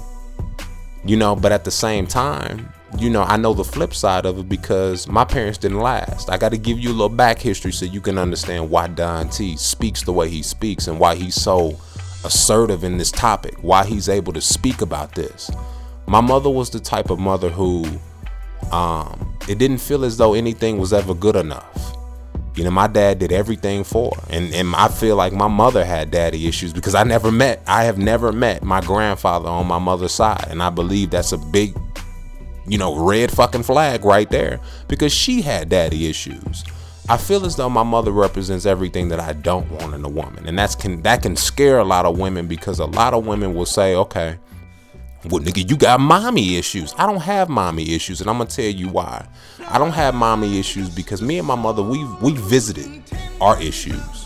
You 1.06 1.16
know, 1.16 1.36
but 1.36 1.52
at 1.52 1.64
the 1.64 1.70
same 1.70 2.06
time, 2.06 2.70
you 2.98 3.10
know, 3.10 3.22
I 3.22 3.36
know 3.36 3.54
the 3.54 3.64
flip 3.64 3.94
side 3.94 4.26
of 4.26 4.38
it 4.38 4.48
because 4.48 5.06
my 5.08 5.24
parents 5.24 5.58
didn't 5.58 5.80
last. 5.80 6.30
I 6.30 6.38
got 6.38 6.50
to 6.50 6.58
give 6.58 6.78
you 6.78 6.90
a 6.90 6.92
little 6.92 7.08
back 7.08 7.38
history 7.38 7.72
so 7.72 7.84
you 7.84 8.00
can 8.00 8.18
understand 8.18 8.68
why 8.68 8.88
Don 8.88 9.28
T 9.28 9.56
speaks 9.56 10.02
the 10.02 10.12
way 10.12 10.28
he 10.28 10.42
speaks 10.42 10.88
and 10.88 10.98
why 10.98 11.14
he's 11.14 11.34
so 11.34 11.78
assertive 12.24 12.84
in 12.84 12.98
this 12.98 13.10
topic, 13.10 13.56
why 13.62 13.84
he's 13.84 14.08
able 14.08 14.32
to 14.32 14.40
speak 14.40 14.82
about 14.82 15.14
this 15.14 15.50
my 16.10 16.20
mother 16.20 16.50
was 16.50 16.70
the 16.70 16.80
type 16.80 17.08
of 17.10 17.20
mother 17.20 17.50
who 17.50 17.86
um, 18.72 19.38
it 19.48 19.58
didn't 19.58 19.78
feel 19.78 20.04
as 20.04 20.16
though 20.16 20.34
anything 20.34 20.76
was 20.76 20.92
ever 20.92 21.14
good 21.14 21.36
enough. 21.36 21.96
You 22.56 22.64
know, 22.64 22.72
my 22.72 22.88
dad 22.88 23.20
did 23.20 23.30
everything 23.30 23.84
for 23.84 24.12
her. 24.16 24.22
And, 24.28 24.52
and 24.52 24.74
I 24.74 24.88
feel 24.88 25.14
like 25.14 25.32
my 25.32 25.46
mother 25.46 25.84
had 25.84 26.10
daddy 26.10 26.48
issues 26.48 26.72
because 26.72 26.96
I 26.96 27.04
never 27.04 27.30
met, 27.30 27.62
I 27.68 27.84
have 27.84 27.96
never 27.96 28.32
met 28.32 28.64
my 28.64 28.80
grandfather 28.80 29.48
on 29.48 29.68
my 29.68 29.78
mother's 29.78 30.10
side. 30.10 30.46
And 30.48 30.60
I 30.60 30.70
believe 30.70 31.10
that's 31.10 31.30
a 31.30 31.38
big, 31.38 31.76
you 32.66 32.78
know, 32.78 33.04
red 33.06 33.30
fucking 33.30 33.62
flag 33.62 34.04
right 34.04 34.30
there 34.30 34.60
because 34.88 35.12
she 35.12 35.42
had 35.42 35.68
daddy 35.68 36.08
issues. 36.08 36.64
I 37.08 37.16
feel 37.16 37.44
as 37.44 37.56
though 37.56 37.68
my 37.68 37.82
mother 37.82 38.12
represents 38.12 38.66
everything 38.66 39.08
that 39.08 39.18
I 39.18 39.32
don't 39.32 39.68
want 39.70 39.94
in 39.94 40.04
a 40.04 40.08
woman. 40.08 40.46
And 40.46 40.58
that's 40.58 40.74
can 40.74 41.02
that 41.02 41.22
can 41.22 41.34
scare 41.34 41.78
a 41.78 41.84
lot 41.84 42.06
of 42.06 42.18
women 42.18 42.46
because 42.46 42.78
a 42.78 42.86
lot 42.86 43.14
of 43.14 43.26
women 43.26 43.54
will 43.54 43.66
say, 43.66 43.96
okay, 43.96 44.38
well, 45.28 45.42
nigga, 45.42 45.68
you 45.68 45.76
got 45.76 46.00
mommy 46.00 46.56
issues. 46.56 46.94
I 46.96 47.06
don't 47.06 47.20
have 47.20 47.48
mommy 47.48 47.94
issues, 47.94 48.20
and 48.20 48.30
I'm 48.30 48.38
gonna 48.38 48.48
tell 48.48 48.64
you 48.64 48.88
why. 48.88 49.26
I 49.68 49.78
don't 49.78 49.92
have 49.92 50.14
mommy 50.14 50.58
issues 50.58 50.88
because 50.88 51.20
me 51.20 51.38
and 51.38 51.46
my 51.46 51.56
mother 51.56 51.82
we 51.82 52.04
we 52.22 52.32
visited 52.32 53.02
our 53.40 53.60
issues, 53.60 54.19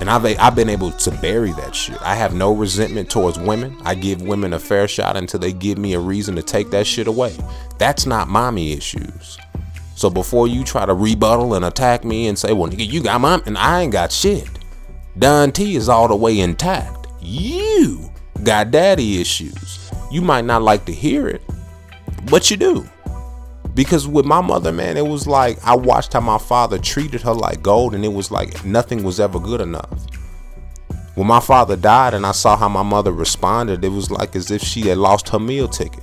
and 0.00 0.10
I've 0.10 0.24
I've 0.38 0.54
been 0.54 0.68
able 0.68 0.90
to 0.92 1.10
bury 1.10 1.52
that 1.52 1.74
shit. 1.74 2.00
I 2.02 2.14
have 2.14 2.34
no 2.34 2.52
resentment 2.52 3.10
towards 3.10 3.38
women. 3.38 3.76
I 3.84 3.94
give 3.94 4.22
women 4.22 4.52
a 4.52 4.58
fair 4.58 4.86
shot 4.88 5.16
until 5.16 5.40
they 5.40 5.52
give 5.52 5.78
me 5.78 5.94
a 5.94 6.00
reason 6.00 6.36
to 6.36 6.42
take 6.42 6.70
that 6.70 6.86
shit 6.86 7.06
away. 7.06 7.36
That's 7.78 8.06
not 8.06 8.28
mommy 8.28 8.72
issues. 8.72 9.38
So 9.94 10.10
before 10.10 10.46
you 10.46 10.62
try 10.62 10.84
to 10.84 10.92
rebuttal 10.92 11.54
and 11.54 11.64
attack 11.64 12.04
me 12.04 12.28
and 12.28 12.38
say, 12.38 12.52
"Well, 12.52 12.70
nigga, 12.70 12.86
you 12.86 13.02
got 13.02 13.20
mom," 13.20 13.42
and 13.46 13.56
I 13.56 13.82
ain't 13.82 13.92
got 13.92 14.12
shit. 14.12 14.48
Don 15.18 15.52
T 15.52 15.76
is 15.76 15.88
all 15.88 16.08
the 16.08 16.16
way 16.16 16.38
intact. 16.40 17.06
You 17.20 18.10
got 18.42 18.70
daddy 18.70 19.20
issues. 19.20 19.90
You 20.10 20.20
might 20.20 20.44
not 20.44 20.62
like 20.62 20.84
to 20.84 20.92
hear 20.92 21.26
it, 21.26 21.42
but 22.30 22.50
you 22.50 22.58
do. 22.58 22.86
Because 23.76 24.08
with 24.08 24.24
my 24.24 24.40
mother, 24.40 24.72
man, 24.72 24.96
it 24.96 25.06
was 25.06 25.26
like 25.26 25.62
I 25.62 25.76
watched 25.76 26.14
how 26.14 26.20
my 26.20 26.38
father 26.38 26.78
treated 26.78 27.20
her 27.20 27.34
like 27.34 27.62
gold, 27.62 27.94
and 27.94 28.06
it 28.06 28.12
was 28.12 28.30
like 28.30 28.64
nothing 28.64 29.04
was 29.04 29.20
ever 29.20 29.38
good 29.38 29.60
enough. 29.60 30.06
When 31.14 31.26
my 31.26 31.40
father 31.40 31.76
died 31.76 32.14
and 32.14 32.24
I 32.24 32.32
saw 32.32 32.56
how 32.56 32.70
my 32.70 32.82
mother 32.82 33.12
responded, 33.12 33.84
it 33.84 33.90
was 33.90 34.10
like 34.10 34.34
as 34.34 34.50
if 34.50 34.62
she 34.62 34.88
had 34.88 34.96
lost 34.96 35.28
her 35.28 35.38
meal 35.38 35.68
ticket. 35.68 36.02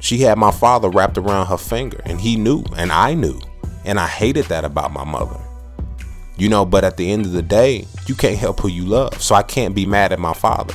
She 0.00 0.18
had 0.18 0.36
my 0.36 0.50
father 0.50 0.90
wrapped 0.90 1.16
around 1.16 1.46
her 1.46 1.56
finger, 1.56 2.02
and 2.04 2.20
he 2.20 2.36
knew, 2.36 2.62
and 2.76 2.92
I 2.92 3.14
knew. 3.14 3.40
And 3.86 3.98
I 3.98 4.06
hated 4.06 4.44
that 4.46 4.66
about 4.66 4.92
my 4.92 5.04
mother. 5.04 5.40
You 6.36 6.50
know, 6.50 6.66
but 6.66 6.84
at 6.84 6.98
the 6.98 7.10
end 7.10 7.24
of 7.24 7.32
the 7.32 7.42
day, 7.42 7.86
you 8.06 8.16
can't 8.16 8.38
help 8.38 8.60
who 8.60 8.68
you 8.68 8.84
love. 8.84 9.22
So 9.22 9.34
I 9.34 9.42
can't 9.42 9.74
be 9.74 9.86
mad 9.86 10.12
at 10.12 10.18
my 10.18 10.34
father. 10.34 10.74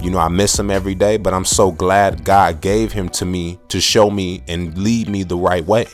You 0.00 0.10
know, 0.10 0.18
I 0.18 0.28
miss 0.28 0.58
him 0.58 0.70
every 0.70 0.94
day, 0.94 1.16
but 1.16 1.34
I'm 1.34 1.44
so 1.44 1.70
glad 1.72 2.24
God 2.24 2.60
gave 2.60 2.92
him 2.92 3.08
to 3.10 3.24
me 3.24 3.58
to 3.68 3.80
show 3.80 4.10
me 4.10 4.42
and 4.46 4.76
lead 4.76 5.08
me 5.08 5.22
the 5.22 5.36
right 5.36 5.64
way. 5.64 5.86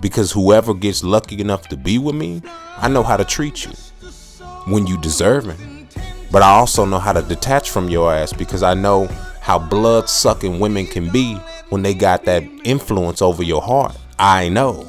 Because 0.00 0.32
whoever 0.32 0.74
gets 0.74 1.02
lucky 1.02 1.40
enough 1.40 1.68
to 1.68 1.76
be 1.76 1.98
with 1.98 2.14
me, 2.14 2.42
I 2.76 2.88
know 2.88 3.02
how 3.02 3.16
to 3.16 3.24
treat 3.24 3.64
you 3.64 3.72
when 4.66 4.86
you 4.86 4.98
deserve 4.98 5.48
it. 5.48 5.58
But 6.30 6.42
I 6.42 6.50
also 6.50 6.84
know 6.84 6.98
how 6.98 7.12
to 7.12 7.22
detach 7.22 7.70
from 7.70 7.88
your 7.88 8.14
ass 8.14 8.32
because 8.32 8.62
I 8.62 8.74
know 8.74 9.08
how 9.40 9.58
blood 9.58 10.08
sucking 10.08 10.60
women 10.60 10.86
can 10.86 11.10
be 11.10 11.34
when 11.70 11.82
they 11.82 11.94
got 11.94 12.24
that 12.26 12.44
influence 12.64 13.20
over 13.20 13.42
your 13.42 13.62
heart. 13.62 13.96
I 14.18 14.48
know. 14.48 14.86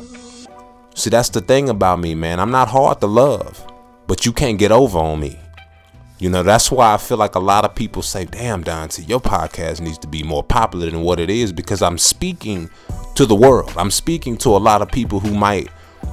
See, 0.94 1.10
that's 1.10 1.30
the 1.30 1.42
thing 1.42 1.70
about 1.70 2.00
me, 2.00 2.14
man. 2.16 2.40
I'm 2.40 2.52
not 2.52 2.68
hard 2.68 3.00
to 3.02 3.08
love, 3.08 3.66
but 4.08 4.26
you 4.26 4.34
can't 4.34 4.60
get 4.60 4.72
over 4.72 5.00
on 5.00 5.20
me. 5.20 5.40
You 6.22 6.30
know, 6.30 6.44
that's 6.44 6.70
why 6.70 6.94
I 6.94 6.98
feel 6.98 7.18
like 7.18 7.34
a 7.34 7.40
lot 7.40 7.66
of 7.66 7.74
people 7.74 8.04
say, 8.04 8.26
damn, 8.26 8.62
Dante, 8.62 9.02
your 9.02 9.20
podcast 9.20 9.82
needs 9.82 9.98
to 9.98 10.08
be 10.08 10.22
more 10.22 10.44
popular 10.44 10.88
than 10.88 11.02
what 11.02 11.20
it 11.20 11.32
is 11.32 11.52
because 11.52 11.82
I'm 11.82 11.98
speaking 11.98 12.70
to 13.16 13.26
the 13.26 13.34
world. 13.34 13.74
I'm 13.76 13.90
speaking 13.90 14.38
to 14.38 14.50
a 14.50 14.60
lot 14.60 14.84
of 14.84 14.92
people 14.92 15.20
who 15.20 15.34
might 15.34 15.70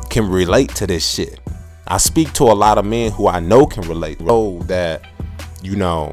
can 0.08 0.26
relate 0.26 0.74
to 0.76 0.86
this 0.86 1.06
shit. 1.06 1.38
I 1.88 1.98
speak 1.98 2.32
to 2.34 2.44
a 2.44 2.56
lot 2.56 2.78
of 2.78 2.86
men 2.86 3.12
who 3.12 3.28
I 3.28 3.38
know 3.40 3.66
can 3.66 3.86
relate. 3.86 4.18
Know 4.18 4.60
that, 4.60 5.02
you 5.62 5.76
know, 5.76 6.06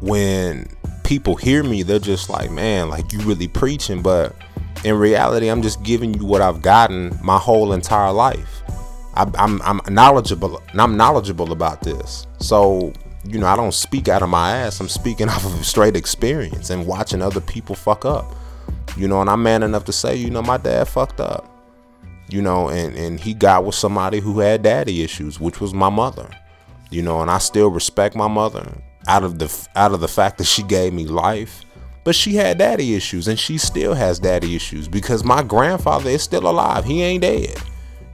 when 0.00 0.68
people 1.02 1.34
hear 1.34 1.64
me, 1.64 1.82
they're 1.82 1.98
just 1.98 2.30
like, 2.30 2.52
man, 2.52 2.88
like 2.88 3.12
you 3.12 3.18
really 3.22 3.48
preaching. 3.48 4.00
But 4.00 4.36
in 4.84 4.94
reality, 4.96 5.48
I'm 5.48 5.62
just 5.62 5.82
giving 5.82 6.14
you 6.14 6.24
what 6.24 6.40
I've 6.40 6.62
gotten 6.62 7.18
my 7.24 7.36
whole 7.36 7.72
entire 7.72 8.12
life. 8.12 8.62
I, 9.14 9.28
I'm, 9.34 9.60
I'm 9.62 9.80
knowledgeable. 9.92 10.62
I'm 10.72 10.96
knowledgeable 10.96 11.50
about 11.50 11.82
this. 11.82 12.28
So 12.38 12.92
you 13.28 13.38
know, 13.38 13.46
I 13.46 13.56
don't 13.56 13.74
speak 13.74 14.08
out 14.08 14.22
of 14.22 14.30
my 14.30 14.52
ass. 14.52 14.80
I'm 14.80 14.88
speaking 14.88 15.28
off 15.28 15.44
of 15.44 15.64
straight 15.64 15.96
experience 15.96 16.70
and 16.70 16.86
watching 16.86 17.22
other 17.22 17.40
people 17.40 17.74
fuck 17.74 18.04
up. 18.04 18.34
You 18.96 19.06
know, 19.06 19.20
and 19.20 19.30
I'm 19.30 19.42
man 19.42 19.62
enough 19.62 19.84
to 19.84 19.92
say, 19.92 20.16
you 20.16 20.30
know, 20.30 20.42
my 20.42 20.56
dad 20.56 20.88
fucked 20.88 21.20
up. 21.20 21.54
You 22.30 22.42
know, 22.42 22.68
and, 22.68 22.94
and 22.96 23.18
he 23.18 23.32
got 23.32 23.64
with 23.64 23.74
somebody 23.74 24.20
who 24.20 24.40
had 24.40 24.62
daddy 24.62 25.02
issues, 25.02 25.40
which 25.40 25.60
was 25.60 25.72
my 25.72 25.88
mother. 25.88 26.28
You 26.90 27.02
know, 27.02 27.20
and 27.20 27.30
I 27.30 27.38
still 27.38 27.68
respect 27.68 28.16
my 28.16 28.28
mother 28.28 28.66
out 29.06 29.24
of 29.24 29.38
the 29.38 29.68
out 29.76 29.92
of 29.92 30.00
the 30.00 30.08
fact 30.08 30.38
that 30.38 30.44
she 30.44 30.62
gave 30.62 30.92
me 30.92 31.06
life. 31.06 31.64
But 32.04 32.14
she 32.14 32.36
had 32.36 32.58
daddy 32.58 32.94
issues 32.94 33.28
and 33.28 33.38
she 33.38 33.58
still 33.58 33.92
has 33.92 34.18
daddy 34.18 34.56
issues 34.56 34.88
because 34.88 35.24
my 35.24 35.42
grandfather 35.42 36.08
is 36.08 36.22
still 36.22 36.48
alive. 36.48 36.84
He 36.84 37.02
ain't 37.02 37.22
dead. 37.22 37.56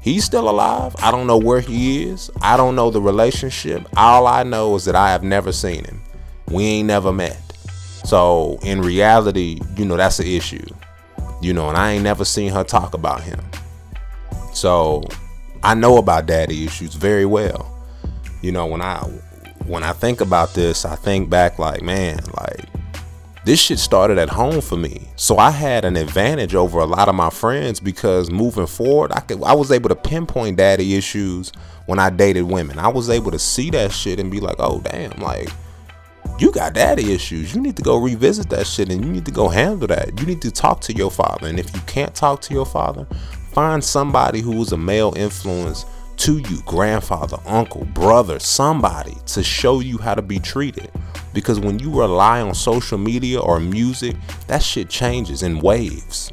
He's 0.04 0.22
still 0.22 0.50
alive. 0.50 0.94
I 0.98 1.10
don't 1.10 1.26
know 1.26 1.38
where 1.38 1.60
he 1.60 2.02
is. 2.02 2.30
I 2.42 2.58
don't 2.58 2.76
know 2.76 2.90
the 2.90 3.00
relationship. 3.00 3.88
All 3.96 4.26
I 4.26 4.42
know 4.42 4.74
is 4.74 4.84
that 4.84 4.94
I 4.94 5.08
have 5.08 5.22
never 5.22 5.50
seen 5.50 5.82
him. 5.82 6.02
We 6.46 6.62
ain't 6.64 6.88
never 6.88 7.10
met. 7.10 7.40
So 8.04 8.58
in 8.62 8.82
reality, 8.82 9.62
you 9.78 9.86
know, 9.86 9.96
that's 9.96 10.18
an 10.18 10.26
issue. 10.26 10.66
You 11.40 11.54
know, 11.54 11.70
and 11.70 11.78
I 11.78 11.92
ain't 11.92 12.04
never 12.04 12.26
seen 12.26 12.52
her 12.52 12.62
talk 12.62 12.92
about 12.92 13.22
him. 13.22 13.40
So 14.52 15.04
I 15.62 15.72
know 15.72 15.96
about 15.96 16.26
daddy 16.26 16.66
issues 16.66 16.96
very 16.96 17.24
well. 17.24 17.74
You 18.42 18.52
know, 18.52 18.66
when 18.66 18.82
I 18.82 18.98
when 19.64 19.82
I 19.84 19.94
think 19.94 20.20
about 20.20 20.52
this, 20.52 20.84
I 20.84 20.96
think 20.96 21.30
back 21.30 21.58
like, 21.58 21.80
man, 21.80 22.18
like 22.36 22.66
this 23.44 23.60
shit 23.60 23.78
started 23.78 24.16
at 24.16 24.30
home 24.30 24.60
for 24.60 24.76
me. 24.76 25.08
So 25.16 25.38
I 25.38 25.50
had 25.50 25.84
an 25.84 25.96
advantage 25.96 26.54
over 26.54 26.78
a 26.78 26.86
lot 26.86 27.08
of 27.08 27.14
my 27.14 27.30
friends 27.30 27.78
because 27.78 28.30
moving 28.30 28.66
forward, 28.66 29.12
I 29.12 29.20
could 29.20 29.42
I 29.42 29.54
was 29.54 29.70
able 29.70 29.90
to 29.90 29.96
pinpoint 29.96 30.56
daddy 30.56 30.94
issues 30.94 31.52
when 31.86 31.98
I 31.98 32.10
dated 32.10 32.44
women. 32.44 32.78
I 32.78 32.88
was 32.88 33.10
able 33.10 33.30
to 33.30 33.38
see 33.38 33.70
that 33.70 33.92
shit 33.92 34.18
and 34.18 34.30
be 34.30 34.40
like, 34.40 34.56
"Oh, 34.58 34.80
damn, 34.80 35.18
like 35.20 35.48
you 36.38 36.50
got 36.50 36.72
daddy 36.74 37.12
issues. 37.12 37.54
You 37.54 37.60
need 37.60 37.76
to 37.76 37.82
go 37.82 37.96
revisit 37.96 38.50
that 38.50 38.66
shit 38.66 38.90
and 38.90 39.04
you 39.04 39.12
need 39.12 39.24
to 39.26 39.30
go 39.30 39.48
handle 39.48 39.86
that. 39.88 40.18
You 40.18 40.26
need 40.26 40.42
to 40.42 40.50
talk 40.50 40.80
to 40.82 40.92
your 40.92 41.10
father. 41.10 41.46
And 41.46 41.60
if 41.60 41.72
you 41.74 41.80
can't 41.82 42.14
talk 42.14 42.40
to 42.42 42.54
your 42.54 42.66
father, 42.66 43.06
find 43.52 43.84
somebody 43.84 44.40
who 44.40 44.60
is 44.60 44.72
a 44.72 44.76
male 44.76 45.12
influence 45.16 45.84
to 46.18 46.38
you, 46.38 46.62
grandfather, 46.64 47.38
uncle, 47.46 47.84
brother, 47.86 48.38
somebody 48.38 49.16
to 49.26 49.42
show 49.42 49.80
you 49.80 49.98
how 49.98 50.14
to 50.14 50.22
be 50.22 50.38
treated. 50.38 50.90
Because 51.32 51.58
when 51.58 51.78
you 51.78 51.90
rely 51.90 52.40
on 52.40 52.54
social 52.54 52.98
media 52.98 53.40
or 53.40 53.60
music, 53.60 54.16
that 54.46 54.62
shit 54.62 54.88
changes 54.88 55.42
in 55.42 55.60
waves. 55.60 56.32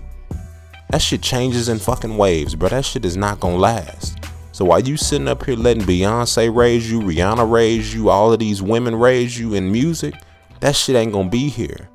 That 0.90 1.02
shit 1.02 1.22
changes 1.22 1.70
in 1.70 1.80
fucking 1.80 2.18
waves, 2.18 2.56
bro. 2.56 2.70
That 2.70 2.86
shit 2.86 3.06
is 3.06 3.18
not 3.18 3.40
gonna 3.40 3.58
last. 3.58 4.18
So 4.52 4.66
while 4.66 4.82
you 4.82 4.98
sitting 4.98 5.28
up 5.28 5.46
here 5.46 5.56
letting 5.56 5.84
Beyonce 5.84 6.54
raise 6.54 6.92
you, 6.92 7.00
Rihanna 7.00 7.50
raise 7.50 7.94
you, 7.94 8.10
all 8.10 8.34
of 8.34 8.40
these 8.40 8.62
women 8.62 8.96
raise 8.96 9.40
you 9.40 9.54
in 9.54 9.72
music, 9.72 10.14
that 10.60 10.76
shit 10.76 10.96
ain't 10.96 11.14
gonna 11.14 11.30
be 11.30 11.48
here. 11.48 11.90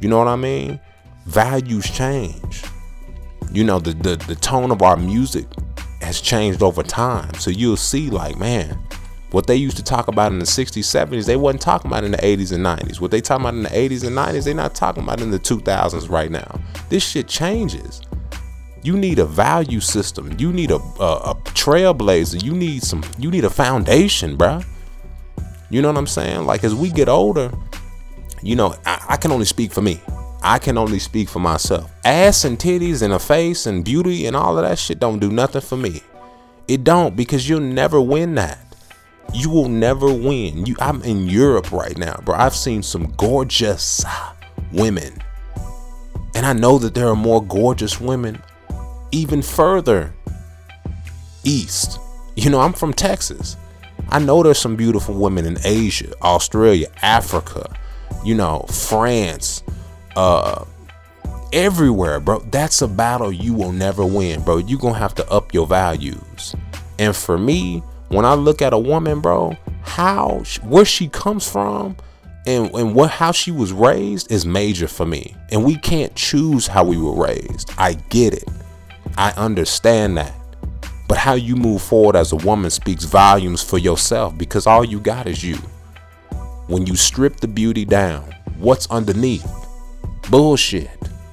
You 0.00 0.08
know 0.08 0.18
what 0.18 0.28
I 0.28 0.36
mean? 0.36 0.78
Values 1.24 1.90
change. 1.90 2.62
You 3.50 3.64
know, 3.64 3.78
the, 3.78 3.92
the, 3.94 4.16
the 4.16 4.34
tone 4.34 4.70
of 4.70 4.82
our 4.82 4.96
music 4.96 5.46
has 6.02 6.20
changed 6.20 6.62
over 6.62 6.82
time. 6.82 7.34
So 7.34 7.50
you'll 7.50 7.76
see, 7.76 8.10
like, 8.10 8.38
man, 8.38 8.78
What 9.32 9.48
they 9.48 9.56
used 9.56 9.76
to 9.76 9.82
talk 9.82 10.08
about 10.08 10.32
in 10.32 10.38
the 10.38 10.44
60s, 10.44 10.84
70s, 10.84 11.26
they 11.26 11.36
wasn't 11.36 11.60
talking 11.60 11.90
about 11.90 12.04
in 12.04 12.12
the 12.12 12.18
80s 12.18 12.52
and 12.52 12.64
90s. 12.64 13.00
What 13.00 13.10
they 13.10 13.20
talking 13.20 13.44
about 13.44 13.54
in 13.54 13.64
the 13.64 13.68
80s 13.68 14.06
and 14.06 14.16
90s, 14.16 14.44
they 14.44 14.54
not 14.54 14.74
talking 14.74 15.02
about 15.02 15.20
in 15.20 15.30
the 15.30 15.38
2000s 15.38 16.08
right 16.08 16.30
now. 16.30 16.60
This 16.88 17.04
shit 17.04 17.26
changes. 17.26 18.00
You 18.82 18.96
need 18.96 19.18
a 19.18 19.26
value 19.26 19.80
system. 19.80 20.36
You 20.38 20.52
need 20.52 20.70
a, 20.70 20.76
a, 20.76 21.30
a 21.30 21.34
trailblazer. 21.46 22.42
You 22.42 22.52
need 22.52 22.84
some. 22.84 23.02
You 23.18 23.32
need 23.32 23.44
a 23.44 23.50
foundation, 23.50 24.38
bruh. 24.38 24.64
You 25.70 25.82
know 25.82 25.88
what 25.88 25.98
I'm 25.98 26.06
saying? 26.06 26.46
Like 26.46 26.62
as 26.62 26.72
we 26.74 26.90
get 26.90 27.08
older, 27.08 27.50
you 28.42 28.54
know, 28.54 28.76
I, 28.86 29.04
I 29.10 29.16
can 29.16 29.32
only 29.32 29.44
speak 29.44 29.72
for 29.72 29.82
me. 29.82 30.00
I 30.48 30.60
can 30.60 30.78
only 30.78 31.00
speak 31.00 31.28
for 31.28 31.40
myself. 31.40 31.90
Ass 32.04 32.44
and 32.44 32.56
titties 32.56 33.02
and 33.02 33.12
a 33.12 33.18
face 33.18 33.66
and 33.66 33.84
beauty 33.84 34.26
and 34.26 34.36
all 34.36 34.56
of 34.56 34.64
that 34.64 34.78
shit 34.78 35.00
don't 35.00 35.18
do 35.18 35.28
nothing 35.28 35.60
for 35.60 35.76
me. 35.76 36.02
It 36.68 36.84
don't 36.84 37.16
because 37.16 37.48
you'll 37.48 37.58
never 37.58 38.00
win 38.00 38.36
that. 38.36 38.76
You 39.34 39.50
will 39.50 39.68
never 39.68 40.06
win. 40.06 40.64
You 40.64 40.76
I'm 40.78 41.02
in 41.02 41.28
Europe 41.28 41.72
right 41.72 41.98
now, 41.98 42.20
bro. 42.24 42.36
I've 42.36 42.54
seen 42.54 42.84
some 42.84 43.12
gorgeous 43.16 44.04
women. 44.70 45.20
And 46.36 46.46
I 46.46 46.52
know 46.52 46.78
that 46.78 46.94
there 46.94 47.08
are 47.08 47.16
more 47.16 47.44
gorgeous 47.44 48.00
women 48.00 48.40
even 49.10 49.42
further 49.42 50.14
east. 51.42 51.98
You 52.36 52.50
know, 52.50 52.60
I'm 52.60 52.72
from 52.72 52.92
Texas. 52.92 53.56
I 54.10 54.20
know 54.20 54.44
there's 54.44 54.60
some 54.60 54.76
beautiful 54.76 55.16
women 55.16 55.44
in 55.44 55.58
Asia, 55.64 56.12
Australia, 56.22 56.86
Africa, 57.02 57.76
you 58.24 58.36
know, 58.36 58.64
France, 58.68 59.64
uh, 60.16 60.64
everywhere, 61.52 62.20
bro. 62.20 62.40
That's 62.50 62.82
a 62.82 62.88
battle 62.88 63.32
you 63.32 63.54
will 63.54 63.72
never 63.72 64.04
win, 64.04 64.42
bro. 64.42 64.58
You're 64.58 64.78
gonna 64.78 64.98
have 64.98 65.14
to 65.16 65.30
up 65.30 65.54
your 65.54 65.66
values. 65.66 66.54
And 66.98 67.14
for 67.14 67.38
me, 67.38 67.82
when 68.08 68.24
I 68.24 68.34
look 68.34 68.62
at 68.62 68.72
a 68.72 68.78
woman, 68.78 69.20
bro, 69.20 69.56
how 69.82 70.42
where 70.62 70.84
she 70.84 71.08
comes 71.08 71.48
from 71.48 71.96
and, 72.46 72.72
and 72.74 72.94
what 72.94 73.10
how 73.10 73.32
she 73.32 73.50
was 73.50 73.72
raised 73.72 74.30
is 74.30 74.46
major 74.46 74.88
for 74.88 75.06
me. 75.06 75.34
And 75.50 75.64
we 75.64 75.76
can't 75.76 76.14
choose 76.14 76.66
how 76.66 76.84
we 76.84 76.96
were 76.96 77.14
raised. 77.14 77.72
I 77.76 77.94
get 77.94 78.32
it. 78.34 78.48
I 79.18 79.32
understand 79.32 80.16
that. 80.18 80.32
But 81.08 81.18
how 81.18 81.34
you 81.34 81.54
move 81.54 81.82
forward 81.82 82.16
as 82.16 82.32
a 82.32 82.36
woman 82.36 82.70
speaks 82.70 83.04
volumes 83.04 83.62
for 83.62 83.78
yourself 83.78 84.36
because 84.36 84.66
all 84.66 84.84
you 84.84 84.98
got 84.98 85.26
is 85.26 85.42
you. 85.44 85.56
When 86.66 86.84
you 86.84 86.96
strip 86.96 87.36
the 87.36 87.46
beauty 87.46 87.84
down, 87.84 88.24
what's 88.58 88.90
underneath? 88.90 89.65
Bullshit. 90.30 90.90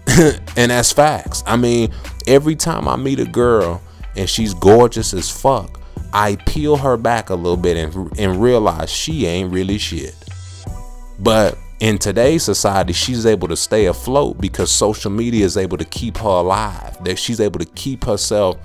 and 0.58 0.72
that's 0.72 0.92
facts. 0.92 1.44
I 1.46 1.58
mean, 1.58 1.92
every 2.28 2.56
time 2.56 2.88
I 2.88 2.96
meet 2.96 3.20
a 3.20 3.26
girl 3.26 3.82
and 4.16 4.30
she's 4.30 4.54
gorgeous 4.54 5.14
as 5.14 5.30
fuck, 5.30 5.80
I 6.14 6.36
peel 6.46 6.78
her 6.78 6.98
back 6.98 7.30
a 7.30 7.36
little 7.36 7.58
bit 7.58 7.78
and, 7.78 8.20
and 8.20 8.42
realize 8.42 8.92
she 8.92 9.26
ain't 9.26 9.52
really 9.52 9.78
shit. 9.80 10.16
But 11.20 11.58
in 11.80 11.98
today's 11.98 12.44
society, 12.44 12.94
she's 12.94 13.26
able 13.26 13.48
to 13.48 13.56
stay 13.56 13.88
afloat 13.88 14.40
because 14.40 14.72
social 14.72 15.10
media 15.10 15.44
is 15.46 15.58
able 15.58 15.78
to 15.78 15.86
keep 15.86 16.18
her 16.18 16.28
alive. 16.28 17.04
That 17.04 17.18
she's 17.18 17.40
able 17.40 17.60
to 17.60 17.66
keep 17.66 18.04
herself, 18.04 18.58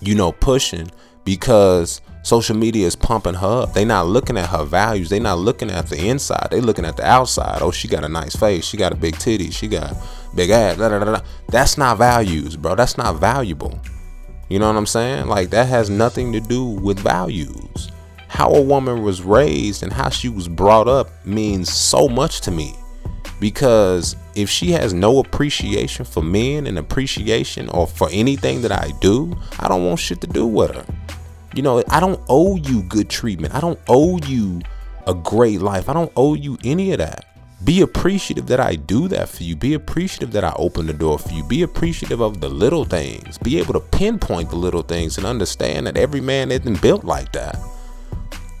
you 0.00 0.14
know, 0.14 0.32
pushing 0.32 0.90
because 1.24 2.00
social 2.22 2.56
media 2.56 2.86
is 2.86 2.96
pumping 2.96 3.34
her 3.34 3.62
up. 3.62 3.74
They 3.74 3.84
not 3.84 4.06
looking 4.06 4.36
at 4.36 4.50
her 4.50 4.64
values. 4.64 5.08
They 5.08 5.20
not 5.20 5.38
looking 5.38 5.70
at 5.70 5.86
the 5.86 6.08
inside. 6.08 6.48
They 6.50 6.60
looking 6.60 6.84
at 6.84 6.96
the 6.96 7.06
outside. 7.06 7.62
Oh, 7.62 7.70
she 7.70 7.88
got 7.88 8.04
a 8.04 8.08
nice 8.08 8.36
face. 8.36 8.64
She 8.64 8.76
got 8.76 8.92
a 8.92 8.96
big 8.96 9.18
titty. 9.18 9.50
She 9.50 9.68
got 9.68 9.94
big 10.34 10.50
ass. 10.50 10.76
Blah, 10.76 10.88
blah, 10.88 11.04
blah. 11.04 11.22
That's 11.48 11.78
not 11.78 11.98
values, 11.98 12.56
bro. 12.56 12.74
That's 12.74 12.98
not 12.98 13.16
valuable. 13.16 13.80
You 14.48 14.58
know 14.58 14.66
what 14.66 14.76
I'm 14.76 14.86
saying? 14.86 15.26
Like 15.26 15.50
that 15.50 15.68
has 15.68 15.90
nothing 15.90 16.32
to 16.32 16.40
do 16.40 16.64
with 16.64 16.98
values 16.98 17.90
how 18.28 18.50
a 18.50 18.60
woman 18.60 19.02
was 19.02 19.22
raised 19.22 19.82
and 19.82 19.92
how 19.92 20.10
she 20.10 20.28
was 20.28 20.48
brought 20.48 20.86
up 20.86 21.08
means 21.26 21.72
so 21.72 22.08
much 22.08 22.40
to 22.42 22.50
me 22.50 22.74
because 23.40 24.16
if 24.34 24.50
she 24.50 24.70
has 24.70 24.92
no 24.92 25.18
appreciation 25.18 26.04
for 26.04 26.22
men 26.22 26.66
and 26.66 26.78
appreciation 26.78 27.68
or 27.70 27.86
for 27.86 28.08
anything 28.12 28.62
that 28.62 28.72
I 28.72 28.92
do, 29.00 29.36
I 29.58 29.68
don't 29.68 29.84
want 29.84 29.98
shit 29.98 30.20
to 30.20 30.26
do 30.26 30.46
with 30.46 30.74
her. 30.74 30.84
You 31.58 31.62
know, 31.62 31.82
I 31.88 31.98
don't 31.98 32.20
owe 32.28 32.54
you 32.54 32.84
good 32.84 33.10
treatment. 33.10 33.52
I 33.52 33.58
don't 33.58 33.80
owe 33.88 34.18
you 34.18 34.60
a 35.08 35.12
great 35.12 35.60
life. 35.60 35.88
I 35.88 35.92
don't 35.92 36.12
owe 36.14 36.34
you 36.34 36.56
any 36.62 36.92
of 36.92 36.98
that. 36.98 37.24
Be 37.64 37.80
appreciative 37.80 38.46
that 38.46 38.60
I 38.60 38.76
do 38.76 39.08
that 39.08 39.28
for 39.28 39.42
you. 39.42 39.56
Be 39.56 39.74
appreciative 39.74 40.30
that 40.34 40.44
I 40.44 40.52
open 40.54 40.86
the 40.86 40.92
door 40.92 41.18
for 41.18 41.32
you. 41.32 41.42
Be 41.42 41.62
appreciative 41.62 42.20
of 42.20 42.40
the 42.40 42.48
little 42.48 42.84
things. 42.84 43.38
Be 43.38 43.58
able 43.58 43.72
to 43.72 43.80
pinpoint 43.80 44.50
the 44.50 44.54
little 44.54 44.82
things 44.82 45.18
and 45.18 45.26
understand 45.26 45.88
that 45.88 45.96
every 45.96 46.20
man 46.20 46.52
isn't 46.52 46.80
built 46.80 47.02
like 47.02 47.32
that. 47.32 47.58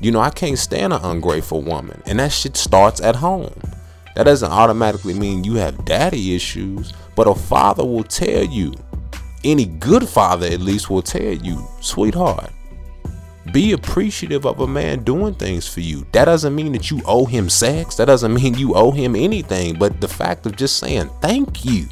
You 0.00 0.10
know, 0.10 0.18
I 0.18 0.30
can't 0.30 0.58
stand 0.58 0.92
an 0.92 1.04
ungrateful 1.04 1.62
woman. 1.62 2.02
And 2.04 2.18
that 2.18 2.32
shit 2.32 2.56
starts 2.56 3.00
at 3.00 3.14
home. 3.14 3.54
That 4.16 4.24
doesn't 4.24 4.50
automatically 4.50 5.14
mean 5.14 5.44
you 5.44 5.54
have 5.54 5.84
daddy 5.84 6.34
issues, 6.34 6.92
but 7.14 7.28
a 7.28 7.34
father 7.36 7.84
will 7.84 8.02
tell 8.02 8.42
you, 8.42 8.74
any 9.44 9.66
good 9.66 10.08
father 10.08 10.48
at 10.48 10.58
least 10.58 10.90
will 10.90 11.00
tell 11.00 11.32
you, 11.32 11.64
sweetheart, 11.80 12.50
be 13.52 13.72
appreciative 13.72 14.46
of 14.46 14.60
a 14.60 14.66
man 14.66 15.04
doing 15.04 15.34
things 15.34 15.66
for 15.66 15.80
you. 15.80 16.06
That 16.12 16.26
doesn't 16.26 16.54
mean 16.54 16.72
that 16.72 16.90
you 16.90 17.00
owe 17.04 17.24
him 17.24 17.48
sex. 17.48 17.96
That 17.96 18.06
doesn't 18.06 18.34
mean 18.34 18.54
you 18.54 18.74
owe 18.74 18.90
him 18.90 19.16
anything, 19.16 19.78
but 19.78 20.00
the 20.00 20.08
fact 20.08 20.46
of 20.46 20.56
just 20.56 20.78
saying 20.78 21.10
thank 21.20 21.64
you. 21.64 21.86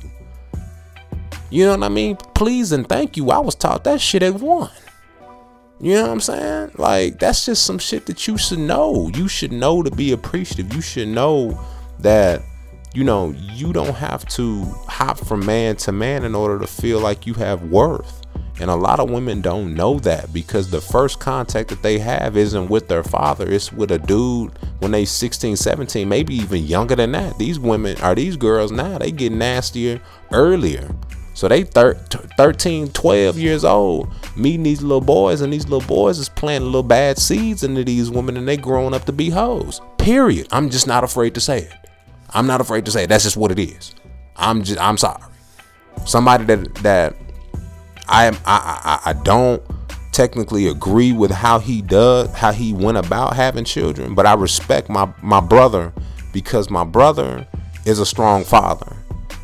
You 1.50 1.66
know 1.66 1.76
what 1.76 1.84
I 1.84 1.88
mean? 1.88 2.16
Please 2.34 2.72
and 2.72 2.88
thank 2.88 3.16
you. 3.16 3.30
I 3.30 3.38
was 3.38 3.54
taught 3.54 3.84
that 3.84 4.00
shit 4.00 4.22
at 4.22 4.34
one. 4.34 4.70
You 5.80 5.94
know 5.94 6.02
what 6.02 6.10
I'm 6.10 6.20
saying? 6.20 6.72
Like 6.76 7.18
that's 7.18 7.46
just 7.46 7.64
some 7.64 7.78
shit 7.78 8.06
that 8.06 8.26
you 8.26 8.38
should 8.38 8.58
know. 8.58 9.10
You 9.14 9.28
should 9.28 9.52
know 9.52 9.82
to 9.82 9.90
be 9.90 10.12
appreciative. 10.12 10.74
You 10.74 10.80
should 10.80 11.08
know 11.08 11.60
that 12.00 12.42
you 12.94 13.04
know 13.04 13.34
you 13.36 13.72
don't 13.72 13.94
have 13.94 14.26
to 14.30 14.64
hop 14.88 15.18
from 15.18 15.44
man 15.44 15.76
to 15.76 15.92
man 15.92 16.24
in 16.24 16.34
order 16.34 16.58
to 16.58 16.66
feel 16.66 17.00
like 17.00 17.26
you 17.26 17.34
have 17.34 17.62
worth. 17.64 18.25
And 18.58 18.70
a 18.70 18.74
lot 18.74 19.00
of 19.00 19.10
women 19.10 19.42
don't 19.42 19.74
know 19.74 19.98
that 20.00 20.32
because 20.32 20.70
the 20.70 20.80
first 20.80 21.20
contact 21.20 21.68
that 21.68 21.82
they 21.82 21.98
have 21.98 22.36
isn't 22.36 22.68
with 22.68 22.88
their 22.88 23.02
father, 23.02 23.46
it's 23.50 23.70
with 23.72 23.90
a 23.90 23.98
dude 23.98 24.52
when 24.78 24.92
they 24.92 25.04
16, 25.04 25.56
17, 25.56 26.08
maybe 26.08 26.34
even 26.34 26.64
younger 26.64 26.96
than 26.96 27.12
that. 27.12 27.36
These 27.38 27.58
women 27.58 28.00
are 28.00 28.14
these 28.14 28.36
girls 28.36 28.72
now, 28.72 28.98
they 28.98 29.10
get 29.10 29.32
nastier 29.32 30.00
earlier. 30.32 30.88
So 31.34 31.48
they 31.48 31.64
thir- 31.64 32.00
13, 32.38 32.88
12 32.92 33.38
years 33.38 33.62
old, 33.62 34.10
meeting 34.38 34.62
these 34.62 34.80
little 34.80 35.02
boys, 35.02 35.42
and 35.42 35.52
these 35.52 35.68
little 35.68 35.86
boys 35.86 36.18
is 36.18 36.30
planting 36.30 36.64
little 36.64 36.82
bad 36.82 37.18
seeds 37.18 37.62
into 37.62 37.84
these 37.84 38.10
women, 38.10 38.38
and 38.38 38.48
they 38.48 38.56
growing 38.56 38.94
up 38.94 39.04
to 39.04 39.12
be 39.12 39.28
hoes. 39.28 39.82
Period. 39.98 40.48
I'm 40.50 40.70
just 40.70 40.86
not 40.86 41.04
afraid 41.04 41.34
to 41.34 41.40
say 41.42 41.58
it. 41.58 41.72
I'm 42.30 42.46
not 42.46 42.62
afraid 42.62 42.86
to 42.86 42.90
say 42.90 43.04
it. 43.04 43.08
That's 43.08 43.24
just 43.24 43.36
what 43.36 43.50
it 43.50 43.58
is. 43.58 43.94
I'm 44.34 44.62
just 44.62 44.80
I'm 44.80 44.96
sorry. 44.96 45.22
Somebody 46.06 46.44
that 46.44 46.74
that 46.76 47.16
I 48.08 48.26
am 48.26 48.36
I, 48.44 49.00
I 49.04 49.10
I 49.10 49.12
don't 49.12 49.62
technically 50.12 50.66
agree 50.68 51.12
with 51.12 51.30
how 51.30 51.58
he 51.58 51.82
does 51.82 52.32
how 52.32 52.50
he 52.50 52.72
went 52.72 52.96
about 52.96 53.36
having 53.36 53.64
children, 53.64 54.14
but 54.14 54.26
I 54.26 54.34
respect 54.34 54.88
my 54.88 55.12
my 55.22 55.40
brother 55.40 55.92
because 56.32 56.70
my 56.70 56.84
brother 56.84 57.46
is 57.84 57.98
a 57.98 58.06
strong 58.06 58.44
father. 58.44 58.96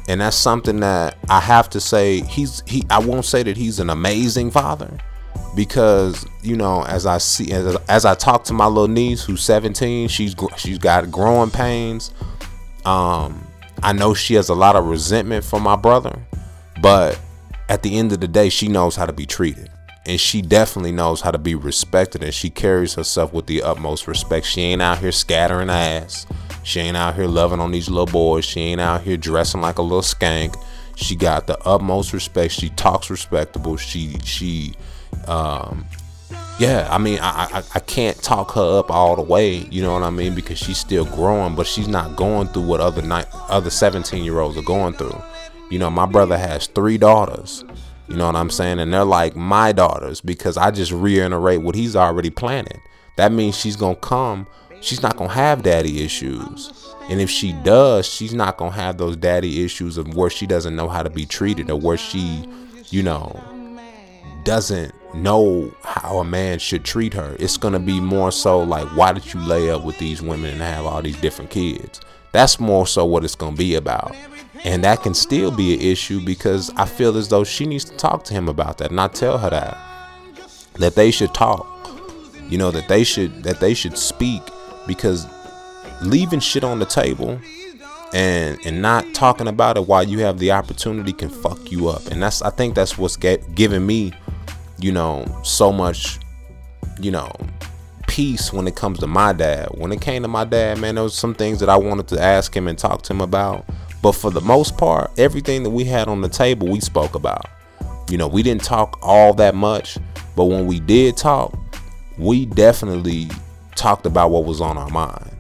And 0.09 0.21
that's 0.21 0.37
something 0.37 0.81
that 0.81 1.17
I 1.31 1.41
have 1.41 1.71
to 1.71 1.81
say 1.81 2.21
he's 2.23 2.63
he 2.67 2.85
I 2.91 2.99
won't 2.99 3.25
say 3.25 3.43
that 3.43 3.57
he's 3.57 3.79
an 3.79 3.91
amazing 3.91 4.51
father 4.51 4.99
because 5.55 6.27
you 6.43 6.57
know 6.57 6.85
as 6.85 7.07
I 7.07 7.19
see 7.19 7.53
as, 7.53 7.77
as 7.89 8.05
I 8.05 8.15
talk 8.15 8.45
to 8.45 8.53
my 8.53 8.67
little 8.67 8.89
niece 8.89 9.23
who's 9.25 9.43
17 9.43 10.09
she's 10.09 10.35
she's 10.57 10.79
got 10.79 11.11
growing 11.11 11.51
pains. 11.51 12.13
Um 12.85 13.47
I 13.83 13.93
know 13.93 14.15
she 14.15 14.35
has 14.35 14.49
a 14.49 14.55
lot 14.55 14.75
of 14.77 14.87
resentment 14.87 15.45
for 15.45 15.61
my 15.61 15.77
brother 15.77 16.19
but 16.81 17.19
at 17.73 17.83
the 17.83 17.99
end 17.99 18.13
of 18.13 18.21
the 18.21 18.29
day 18.29 18.49
she 18.49 18.69
knows 18.69 18.97
how 18.97 19.07
to 19.07 19.13
be 19.13 19.27
treated 19.27 19.71
and 20.05 20.21
she 20.21 20.43
definitely 20.43 20.93
knows 20.93 21.21
how 21.21 21.31
to 21.31 21.39
be 21.39 21.55
respected 21.55 22.23
and 22.23 22.35
she 22.35 22.51
carries 22.51 22.95
herself 22.95 23.33
with 23.33 23.47
the 23.47 23.63
utmost 23.63 24.07
respect 24.07 24.45
she 24.47 24.61
ain't 24.61 24.83
out 24.83 24.99
here 24.99 25.13
scattering 25.13 25.71
ass 25.71 26.27
she 26.63 26.81
ain't 26.81 26.97
out 26.97 27.15
here 27.15 27.27
loving 27.27 27.61
on 27.61 27.73
these 27.73 27.89
little 27.89 28.07
boys. 28.07 28.45
She 28.45 28.61
ain't 28.61 28.81
out 28.81 29.03
here 29.03 29.17
dressing 29.17 29.61
like 29.61 29.79
a 29.79 29.83
little 29.83 30.01
skank. 30.01 30.57
She 30.97 31.17
got 31.17 31.47
the 31.47 31.59
utmost 31.61 32.13
respect. 32.13 32.53
She 32.53 32.69
talks 32.71 33.11
respectable. 33.11 33.77
She 33.77 34.19
she 34.25 34.75
um 35.27 35.87
yeah, 36.59 36.87
I 36.91 36.99
mean 36.99 37.19
I, 37.21 37.49
I 37.53 37.63
I 37.75 37.81
can't 37.81 38.21
talk 38.23 38.53
her 38.53 38.79
up 38.79 38.91
all 38.91 39.17
the 39.17 39.23
way, 39.23 39.57
you 39.57 39.83
know 39.83 39.95
what 39.95 40.03
I 40.03 40.11
mean, 40.11 40.35
because 40.35 40.59
she's 40.59 40.79
still 40.79 41.05
growing, 41.05 41.55
but 41.57 41.67
she's 41.67 41.89
not 41.89 42.17
going 42.17 42.49
through 42.49 42.63
what 42.63 42.81
other 42.81 43.03
night 43.03 43.27
other 43.49 43.71
17 43.71 44.23
year 44.23 44.39
olds 44.39 44.57
are 44.57 44.63
going 44.63 44.95
through. 44.95 45.21
You 45.73 45.79
know, 45.79 45.91
my 45.91 46.07
brother 46.07 46.37
has 46.37 46.67
three 46.67 46.99
daughters. 46.99 47.65
You 48.09 48.17
know 48.17 48.27
what 48.27 48.37
I'm 48.37 48.51
saying? 48.51 48.79
And 48.79 48.93
they're 48.93 49.05
like 49.05 49.35
my 49.35 49.73
daughters 49.73 50.21
because 50.21 50.57
I 50.57 50.71
just 50.71 50.93
reiterate 50.93 51.63
what 51.63 51.75
he's 51.75 51.97
already 51.97 52.31
planted. 52.31 52.79
That 53.17 53.33
means 53.33 53.57
she's 53.57 53.77
gonna 53.77 53.97
come 53.97 54.47
she's 54.83 55.03
not 55.03 55.17
gonna 55.17 55.33
have 55.33 55.63
daddy 55.63 56.05
issues. 56.05 56.95
And 57.09 57.21
if 57.21 57.31
she 57.31 57.53
does, 57.53 58.07
she's 58.07 58.35
not 58.35 58.59
gonna 58.59 58.73
have 58.73 58.99
those 58.99 59.17
daddy 59.17 59.65
issues 59.65 59.97
of 59.97 60.15
where 60.15 60.31
she 60.31 60.47
doesn't 60.47 60.77
know 60.77 60.89
how 60.89 61.03
to 61.03 61.11
be 61.11 61.25
treated 61.25 61.71
or 61.71 61.79
where 61.79 61.97
she, 61.97 62.45
you 62.91 63.03
know, 63.03 63.41
doesn't 64.45 64.93
know 65.15 65.73
how 65.83 66.19
a 66.19 66.25
man 66.25 66.59
should 66.59 66.85
treat 66.85 67.15
her. 67.15 67.37
It's 67.39 67.57
gonna 67.57 67.79
be 67.79 68.01
more 68.01 68.33
so 68.33 68.61
like, 68.61 68.89
why 68.97 69.13
did 69.13 69.33
you 69.33 69.41
lay 69.41 69.71
up 69.71 69.85
with 69.85 69.99
these 69.99 70.21
women 70.21 70.51
and 70.51 70.61
have 70.61 70.85
all 70.85 71.03
these 71.03 71.21
different 71.21 71.51
kids? 71.51 72.01
That's 72.33 72.59
more 72.59 72.87
so 72.87 73.05
what 73.05 73.25
it's 73.25 73.35
gonna 73.35 73.57
be 73.57 73.75
about. 73.75 74.15
And 74.65 74.85
that 74.85 75.03
can 75.03 75.15
still 75.15 75.51
be 75.51 75.75
an 75.75 75.81
issue 75.81 76.25
because 76.25 76.71
I 76.77 76.87
feel 76.87 77.17
as 77.17 77.29
though 77.29 77.45
she 77.45 77.67
needs 77.67 77.85
to 77.87 77.97
talk 77.97 78.25
to 78.25 78.35
him 78.35 78.49
about 78.49 78.79
that 78.79 78.91
and 78.91 79.01
I 79.01 79.09
tell 79.09 79.39
her 79.39 79.51
that. 79.51 79.77
That 80.75 80.95
they 80.95 81.11
should 81.11 81.35
talk. 81.35 81.67
You 82.49 82.59
know, 82.59 82.71
that 82.71 82.89
they 82.89 83.05
should 83.05 83.43
that 83.45 83.61
they 83.61 83.75
should 83.75 83.97
speak 83.97 84.43
because 84.87 85.27
leaving 86.03 86.41
shit 86.41 86.65
on 86.65 86.79
the 86.79 86.87
table 86.87 87.41
and 88.13 88.59
and 88.67 88.83
not 88.83 89.15
talking 89.15 89.49
about 89.49 89.77
it 89.77 89.87
while 89.87 90.03
you 90.03 90.19
have 90.19 90.39
the 90.39 90.53
opportunity 90.53 91.13
can 91.13 91.29
fuck 91.29 91.71
you 91.71 91.89
up. 91.89 92.07
And 92.07 92.23
that's 92.23 92.43
I 92.43 92.51
think 92.51 92.75
that's 92.75 92.99
what's 92.99 93.17
get, 93.17 93.55
giving 93.55 93.87
me, 93.87 94.13
you 94.79 94.93
know, 94.93 95.25
so 95.43 95.73
much, 95.73 96.19
you 97.01 97.11
know, 97.11 97.33
peace 98.07 98.53
when 98.53 98.69
it 98.69 98.77
comes 98.77 98.99
to 98.99 99.07
my 99.07 99.33
dad. 99.33 99.69
When 99.73 99.93
it 99.93 100.01
came 100.01 100.23
to 100.23 100.29
my 100.29 100.45
dad, 100.45 100.79
man, 100.79 100.97
there 100.97 101.05
was 101.05 101.15
some 101.15 101.35
things 101.35 101.61
that 101.61 101.69
I 101.69 101.77
wanted 101.77 102.09
to 102.09 102.21
ask 102.21 102.55
him 102.55 102.69
and 102.69 102.79
talk 102.79 103.03
to 103.03 103.13
him 103.13 103.21
about. 103.21 103.65
But 104.03 104.13
for 104.13 104.31
the 104.31 104.41
most 104.41 104.77
part, 104.77 105.11
everything 105.17 105.63
that 105.63 105.71
we 105.71 105.85
had 105.85 106.09
on 106.09 106.21
the 106.21 106.29
table, 106.29 106.69
we 106.69 106.81
spoke 106.81 107.15
about. 107.15 107.47
You 108.11 108.19
know, 108.19 108.27
we 108.27 108.43
didn't 108.43 108.65
talk 108.65 108.99
all 109.01 109.33
that 109.35 109.55
much, 109.55 109.97
but 110.37 110.47
when 110.47 110.67
we 110.67 110.81
did 110.81 111.17
talk, 111.17 111.57
we 112.19 112.47
definitely 112.47 113.29
talked 113.77 114.05
about 114.05 114.31
what 114.31 114.45
was 114.45 114.61
on 114.61 114.77
our 114.77 114.91
mind. 114.91 115.31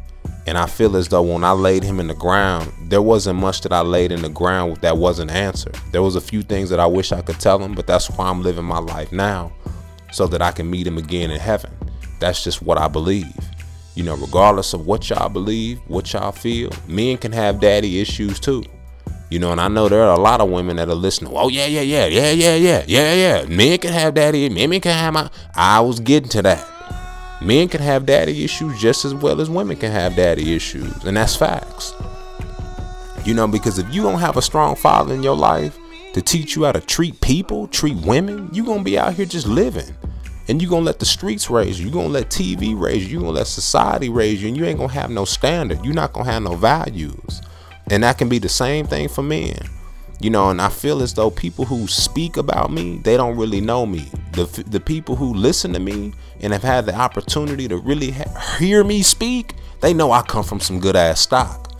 And 0.46 0.58
I 0.58 0.66
feel 0.66 0.96
as 0.96 1.08
though 1.08 1.22
when 1.22 1.44
I 1.44 1.52
laid 1.52 1.84
him 1.84 2.00
in 2.00 2.08
the 2.08 2.14
ground, 2.14 2.72
there 2.88 3.02
wasn't 3.02 3.38
much 3.38 3.60
that 3.60 3.72
I 3.72 3.80
laid 3.80 4.10
in 4.10 4.22
the 4.22 4.28
ground 4.28 4.76
that 4.78 4.96
wasn't 4.96 5.30
answered. 5.30 5.76
There 5.92 6.02
was 6.02 6.16
a 6.16 6.20
few 6.20 6.42
things 6.42 6.70
that 6.70 6.80
I 6.80 6.86
wish 6.86 7.12
I 7.12 7.22
could 7.22 7.38
tell 7.38 7.58
him, 7.58 7.74
but 7.74 7.86
that's 7.86 8.10
why 8.10 8.26
I'm 8.28 8.42
living 8.42 8.64
my 8.64 8.78
life 8.78 9.12
now, 9.12 9.52
so 10.12 10.26
that 10.28 10.42
I 10.42 10.50
can 10.50 10.70
meet 10.70 10.86
him 10.86 10.98
again 10.98 11.30
in 11.30 11.38
heaven. 11.38 11.72
That's 12.18 12.42
just 12.42 12.62
what 12.62 12.78
I 12.78 12.88
believe. 12.88 13.32
You 13.94 14.04
know, 14.04 14.16
regardless 14.16 14.72
of 14.72 14.86
what 14.86 15.08
y'all 15.10 15.28
believe, 15.28 15.78
what 15.86 16.12
y'all 16.12 16.32
feel, 16.32 16.70
men 16.88 17.18
can 17.18 17.32
have 17.32 17.60
daddy 17.60 18.00
issues 18.00 18.40
too. 18.40 18.64
You 19.30 19.38
know, 19.38 19.52
and 19.52 19.60
I 19.60 19.68
know 19.68 19.88
there 19.88 20.02
are 20.02 20.14
a 20.14 20.20
lot 20.20 20.40
of 20.40 20.50
women 20.50 20.76
that 20.76 20.88
are 20.88 20.94
listening. 20.94 21.32
Oh 21.34 21.48
yeah, 21.48 21.66
yeah, 21.66 21.80
yeah, 21.80 22.06
yeah, 22.06 22.30
yeah, 22.30 22.54
yeah, 22.54 22.84
yeah, 22.86 23.14
yeah. 23.14 23.44
Men 23.46 23.78
can 23.78 23.92
have 23.92 24.14
daddy. 24.14 24.48
Men 24.48 24.80
can 24.80 24.92
have 24.92 25.14
my. 25.14 25.30
I 25.54 25.80
was 25.80 26.00
getting 26.00 26.28
to 26.30 26.42
that 26.42 26.68
men 27.42 27.68
can 27.68 27.80
have 27.80 28.06
daddy 28.06 28.44
issues 28.44 28.80
just 28.80 29.04
as 29.04 29.14
well 29.14 29.40
as 29.40 29.50
women 29.50 29.76
can 29.76 29.90
have 29.90 30.16
daddy 30.16 30.54
issues. 30.54 31.04
And 31.04 31.16
that's 31.16 31.36
facts. 31.36 31.92
You 33.24 33.34
know, 33.34 33.46
because 33.46 33.78
if 33.78 33.92
you 33.92 34.02
don't 34.02 34.20
have 34.20 34.36
a 34.36 34.42
strong 34.42 34.74
father 34.76 35.14
in 35.14 35.22
your 35.22 35.36
life 35.36 35.76
to 36.14 36.22
teach 36.22 36.56
you 36.56 36.64
how 36.64 36.72
to 36.72 36.80
treat 36.80 37.20
people, 37.20 37.68
treat 37.68 37.96
women, 37.96 38.48
you're 38.52 38.66
to 38.66 38.82
be 38.82 38.98
out 38.98 39.14
here 39.14 39.26
just 39.26 39.46
living. 39.46 39.94
And 40.52 40.60
you're 40.60 40.70
to 40.72 40.76
let 40.80 40.98
the 40.98 41.06
streets 41.06 41.48
raise 41.48 41.80
you. 41.80 41.86
You're 41.86 42.02
to 42.02 42.08
let 42.08 42.28
TV 42.28 42.78
raise 42.78 43.10
you. 43.10 43.20
You're 43.20 43.28
to 43.28 43.30
let 43.30 43.46
society 43.46 44.10
raise 44.10 44.42
you. 44.42 44.48
And 44.48 44.56
you 44.56 44.66
ain't 44.66 44.78
to 44.80 44.86
have 44.86 45.08
no 45.08 45.24
standard. 45.24 45.82
You're 45.82 45.94
not 45.94 46.12
to 46.12 46.24
have 46.24 46.42
no 46.42 46.56
values. 46.56 47.40
And 47.90 48.02
that 48.02 48.18
can 48.18 48.28
be 48.28 48.38
the 48.38 48.50
same 48.50 48.86
thing 48.86 49.08
for 49.08 49.22
men. 49.22 49.56
You 50.20 50.28
know, 50.28 50.50
and 50.50 50.60
I 50.60 50.68
feel 50.68 51.00
as 51.00 51.14
though 51.14 51.30
people 51.30 51.64
who 51.64 51.86
speak 51.86 52.36
about 52.36 52.70
me, 52.70 52.98
they 52.98 53.16
don't 53.16 53.38
really 53.38 53.62
know 53.62 53.86
me. 53.86 54.10
The 54.32 54.44
the 54.66 54.78
people 54.78 55.16
who 55.16 55.32
listen 55.32 55.72
to 55.72 55.80
me 55.80 56.12
and 56.42 56.52
have 56.52 56.62
had 56.62 56.84
the 56.84 56.94
opportunity 56.94 57.66
to 57.68 57.78
really 57.78 58.10
ha- 58.10 58.56
hear 58.58 58.84
me 58.84 59.00
speak, 59.00 59.54
they 59.80 59.94
know 59.94 60.12
I 60.12 60.20
come 60.20 60.44
from 60.44 60.60
some 60.60 60.80
good 60.80 60.96
ass 60.96 61.22
stock. 61.22 61.72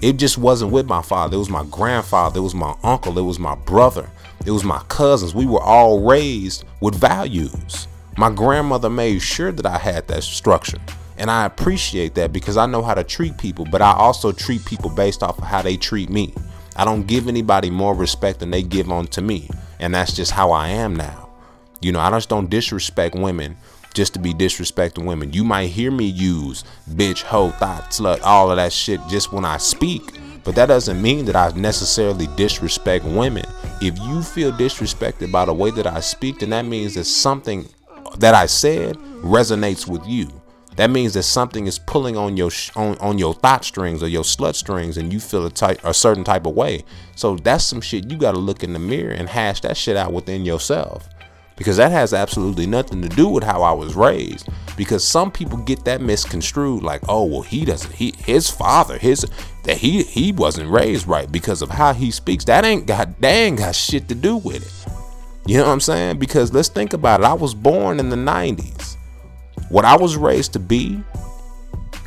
It 0.00 0.14
just 0.14 0.38
wasn't 0.38 0.72
with 0.72 0.86
my 0.86 1.02
father. 1.02 1.36
It 1.36 1.40
was 1.40 1.50
my 1.50 1.66
grandfather. 1.70 2.38
It 2.38 2.42
was 2.42 2.54
my 2.54 2.74
uncle. 2.82 3.18
It 3.18 3.22
was 3.22 3.38
my 3.38 3.54
brother. 3.54 4.10
It 4.46 4.50
was 4.50 4.64
my 4.64 4.82
cousins. 4.88 5.34
We 5.34 5.44
were 5.44 5.62
all 5.62 6.00
raised 6.00 6.64
with 6.80 6.94
values. 6.94 7.86
My 8.16 8.30
grandmother 8.30 8.88
made 8.88 9.20
sure 9.22 9.50
that 9.50 9.66
I 9.66 9.76
had 9.76 10.06
that 10.06 10.22
structure. 10.22 10.78
And 11.18 11.30
I 11.30 11.46
appreciate 11.46 12.14
that 12.14 12.32
because 12.32 12.56
I 12.56 12.66
know 12.66 12.82
how 12.82 12.94
to 12.94 13.02
treat 13.02 13.38
people, 13.38 13.64
but 13.64 13.82
I 13.82 13.92
also 13.92 14.30
treat 14.30 14.64
people 14.64 14.88
based 14.90 15.22
off 15.22 15.38
of 15.38 15.44
how 15.44 15.62
they 15.62 15.76
treat 15.76 16.10
me. 16.10 16.32
I 16.76 16.84
don't 16.84 17.06
give 17.06 17.26
anybody 17.26 17.70
more 17.70 17.94
respect 17.94 18.40
than 18.40 18.50
they 18.50 18.62
give 18.62 18.90
on 18.90 19.06
to 19.08 19.22
me. 19.22 19.48
And 19.80 19.94
that's 19.94 20.14
just 20.14 20.30
how 20.30 20.52
I 20.52 20.68
am 20.68 20.94
now. 20.94 21.28
You 21.80 21.90
know, 21.90 22.00
I 22.00 22.10
just 22.10 22.28
don't 22.28 22.48
disrespect 22.48 23.16
women 23.16 23.56
just 23.94 24.12
to 24.14 24.20
be 24.20 24.32
disrespecting 24.32 25.06
women. 25.06 25.32
You 25.32 25.44
might 25.44 25.66
hear 25.66 25.90
me 25.90 26.06
use 26.06 26.64
bitch, 26.90 27.22
hoe, 27.22 27.50
thought, 27.50 27.90
slut, 27.90 28.20
all 28.22 28.50
of 28.50 28.56
that 28.56 28.72
shit 28.72 29.00
just 29.08 29.32
when 29.32 29.44
I 29.44 29.56
speak. 29.56 30.02
But 30.44 30.54
that 30.56 30.66
doesn't 30.66 31.00
mean 31.00 31.24
that 31.24 31.36
I 31.36 31.50
necessarily 31.56 32.28
disrespect 32.36 33.04
women. 33.04 33.44
If 33.80 33.98
you 33.98 34.22
feel 34.22 34.52
disrespected 34.52 35.32
by 35.32 35.46
the 35.46 35.54
way 35.54 35.70
that 35.72 35.86
I 35.86 36.00
speak, 36.00 36.40
then 36.40 36.50
that 36.50 36.64
means 36.64 36.94
that 36.94 37.04
something 37.04 37.68
that 38.18 38.34
I 38.34 38.46
said 38.46 38.96
resonates 39.22 39.88
with 39.88 40.06
you. 40.06 40.28
That 40.76 40.90
means 40.90 41.14
that 41.14 41.22
something 41.22 41.68
is 41.68 41.78
pulling 41.78 42.16
on 42.16 42.36
your 42.36 42.50
sh- 42.50 42.72
on, 42.74 42.98
on 42.98 43.16
your 43.16 43.32
thought 43.32 43.64
strings 43.64 44.02
or 44.02 44.08
your 44.08 44.24
slut 44.24 44.56
strings, 44.56 44.96
and 44.96 45.12
you 45.12 45.20
feel 45.20 45.46
a 45.46 45.50
type 45.50 45.80
a 45.84 45.94
certain 45.94 46.24
type 46.24 46.46
of 46.46 46.54
way. 46.54 46.84
So 47.14 47.36
that's 47.36 47.64
some 47.64 47.80
shit 47.80 48.10
you 48.10 48.18
got 48.18 48.32
to 48.32 48.38
look 48.38 48.64
in 48.64 48.72
the 48.72 48.80
mirror 48.80 49.12
and 49.12 49.28
hash 49.28 49.60
that 49.60 49.76
shit 49.76 49.96
out 49.96 50.12
within 50.12 50.44
yourself, 50.44 51.08
because 51.54 51.76
that 51.76 51.92
has 51.92 52.12
absolutely 52.12 52.66
nothing 52.66 53.02
to 53.02 53.08
do 53.08 53.28
with 53.28 53.44
how 53.44 53.62
I 53.62 53.70
was 53.70 53.94
raised. 53.94 54.48
Because 54.76 55.04
some 55.04 55.30
people 55.30 55.58
get 55.58 55.84
that 55.84 56.00
misconstrued, 56.00 56.82
like, 56.82 57.02
oh 57.08 57.24
well, 57.24 57.42
he 57.42 57.64
doesn't. 57.64 57.94
He 57.94 58.12
his 58.18 58.50
father, 58.50 58.98
his 58.98 59.24
that 59.62 59.76
he 59.76 60.02
he 60.02 60.32
wasn't 60.32 60.68
raised 60.68 61.06
right 61.06 61.30
because 61.30 61.62
of 61.62 61.70
how 61.70 61.92
he 61.92 62.10
speaks. 62.10 62.44
That 62.46 62.64
ain't 62.64 62.88
got 62.88 63.20
that 63.20 63.56
got 63.56 63.76
shit 63.76 64.08
to 64.08 64.16
do 64.16 64.38
with 64.38 64.66
it. 64.66 64.83
You 65.46 65.58
know 65.58 65.64
what 65.64 65.72
I'm 65.72 65.80
saying? 65.80 66.18
Because 66.18 66.52
let's 66.52 66.68
think 66.68 66.94
about 66.94 67.20
it. 67.20 67.26
I 67.26 67.34
was 67.34 67.54
born 67.54 68.00
in 68.00 68.08
the 68.08 68.16
90s. 68.16 68.96
What 69.68 69.84
I 69.84 69.96
was 69.96 70.16
raised 70.16 70.54
to 70.54 70.58
be 70.58 71.02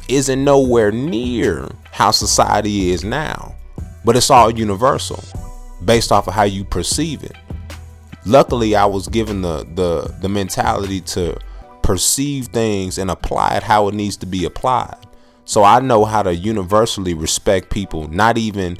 isn't 0.10 0.44
nowhere 0.44 0.92
near 0.92 1.70
how 1.92 2.12
society 2.12 2.92
is 2.92 3.04
now, 3.04 3.56
but 4.06 4.16
it's 4.16 4.30
all 4.30 4.50
universal 4.50 5.24
based 5.86 6.12
off 6.12 6.28
of 6.28 6.34
how 6.34 6.44
you 6.44 6.64
perceive 6.64 7.24
it. 7.24 7.36
Luckily, 8.26 8.76
I 8.76 8.86
was 8.86 9.08
given 9.08 9.42
the 9.42 9.66
the 9.76 10.14
the 10.22 10.30
mentality 10.30 11.02
to 11.02 11.38
perceive 11.82 12.48
things 12.48 12.98
and 12.98 13.10
apply 13.10 13.56
it 13.56 13.64
how 13.64 13.88
it 13.88 13.96
needs 13.96 14.18
to 14.18 14.26
be 14.26 14.46
applied. 14.46 14.98
So 15.46 15.64
I 15.64 15.80
know 15.80 16.04
how 16.04 16.24
to 16.24 16.36
universally 16.36 17.14
respect 17.14 17.70
people, 17.70 18.08
not 18.10 18.38
even 18.38 18.78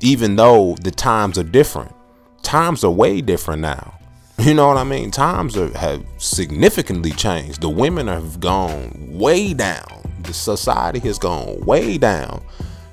even 0.00 0.36
though 0.36 0.76
the 0.82 0.90
times 0.90 1.38
are 1.38 1.44
different. 1.44 1.94
Times 2.42 2.84
are 2.84 2.90
way 2.90 3.20
different 3.20 3.62
now. 3.62 3.99
You 4.40 4.54
know 4.54 4.68
what 4.68 4.78
I 4.78 4.84
mean? 4.84 5.10
Times 5.10 5.54
are, 5.58 5.76
have 5.76 6.02
significantly 6.16 7.10
changed. 7.10 7.60
The 7.60 7.68
women 7.68 8.06
have 8.06 8.40
gone 8.40 8.90
way 8.96 9.52
down. 9.52 10.10
The 10.22 10.32
society 10.32 10.98
has 11.00 11.18
gone 11.18 11.60
way 11.60 11.98
down. 11.98 12.42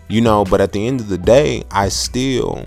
You 0.10 0.20
know, 0.20 0.44
but 0.44 0.60
at 0.60 0.74
the 0.74 0.86
end 0.86 1.00
of 1.00 1.08
the 1.08 1.18
day, 1.18 1.64
I 1.72 1.88
still 1.88 2.66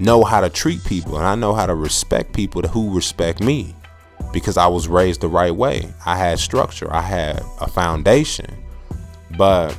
know 0.00 0.24
how 0.24 0.40
to 0.40 0.48
treat 0.48 0.82
people 0.84 1.18
and 1.18 1.26
I 1.26 1.34
know 1.34 1.52
how 1.52 1.66
to 1.66 1.74
respect 1.74 2.32
people 2.32 2.62
who 2.62 2.94
respect 2.94 3.42
me 3.42 3.74
because 4.32 4.56
I 4.56 4.66
was 4.66 4.88
raised 4.88 5.20
the 5.20 5.28
right 5.28 5.54
way. 5.54 5.86
I 6.06 6.16
had 6.16 6.38
structure, 6.38 6.90
I 6.90 7.02
had 7.02 7.42
a 7.60 7.68
foundation. 7.68 8.64
But 9.36 9.76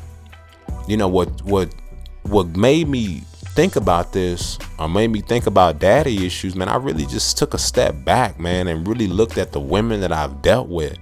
you 0.87 0.95
know 0.95 1.07
what 1.07 1.41
what 1.41 1.73
what 2.23 2.55
made 2.55 2.87
me 2.87 3.23
think 3.57 3.75
about 3.75 4.13
this 4.13 4.59
or 4.77 4.87
made 4.87 5.07
me 5.07 5.19
think 5.19 5.47
about 5.47 5.79
daddy 5.79 6.27
issues, 6.27 6.55
man, 6.55 6.69
I 6.69 6.75
really 6.75 7.07
just 7.07 7.39
took 7.39 7.55
a 7.55 7.57
step 7.57 7.95
back, 8.05 8.39
man, 8.39 8.67
and 8.67 8.87
really 8.87 9.07
looked 9.07 9.39
at 9.39 9.51
the 9.51 9.59
women 9.59 9.99
that 10.01 10.11
I've 10.11 10.43
dealt 10.43 10.67
with. 10.67 10.95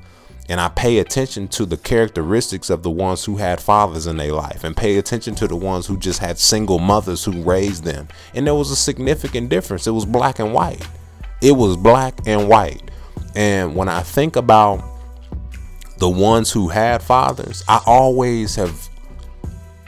And 0.48 0.62
I 0.62 0.70
pay 0.70 1.00
attention 1.00 1.50
to 1.50 1.66
the 1.66 1.76
characteristics 1.76 2.70
of 2.70 2.82
the 2.82 2.90
ones 2.90 3.26
who 3.26 3.36
had 3.36 3.60
fathers 3.60 4.08
in 4.08 4.16
their 4.16 4.32
life 4.32 4.64
and 4.64 4.74
pay 4.74 4.96
attention 4.96 5.36
to 5.36 5.50
the 5.50 5.56
ones 5.58 5.86
who 5.86 5.98
just 5.98 6.20
had 6.20 6.40
single 6.40 6.80
mothers 6.80 7.26
who 7.26 7.44
raised 7.44 7.84
them. 7.84 8.08
And 8.34 8.48
there 8.48 8.56
was 8.56 8.72
a 8.72 8.76
significant 8.78 9.50
difference. 9.50 9.86
It 9.86 9.92
was 9.92 10.06
black 10.06 10.40
and 10.40 10.54
white. 10.54 10.88
It 11.42 11.52
was 11.52 11.76
black 11.76 12.18
and 12.26 12.48
white. 12.48 12.90
And 13.36 13.76
when 13.76 13.90
I 13.90 14.00
think 14.00 14.38
about 14.38 14.82
the 15.98 16.08
ones 16.08 16.54
who 16.54 16.70
had 16.70 17.04
fathers, 17.04 17.66
I 17.68 17.82
always 17.86 18.56
have 18.56 18.88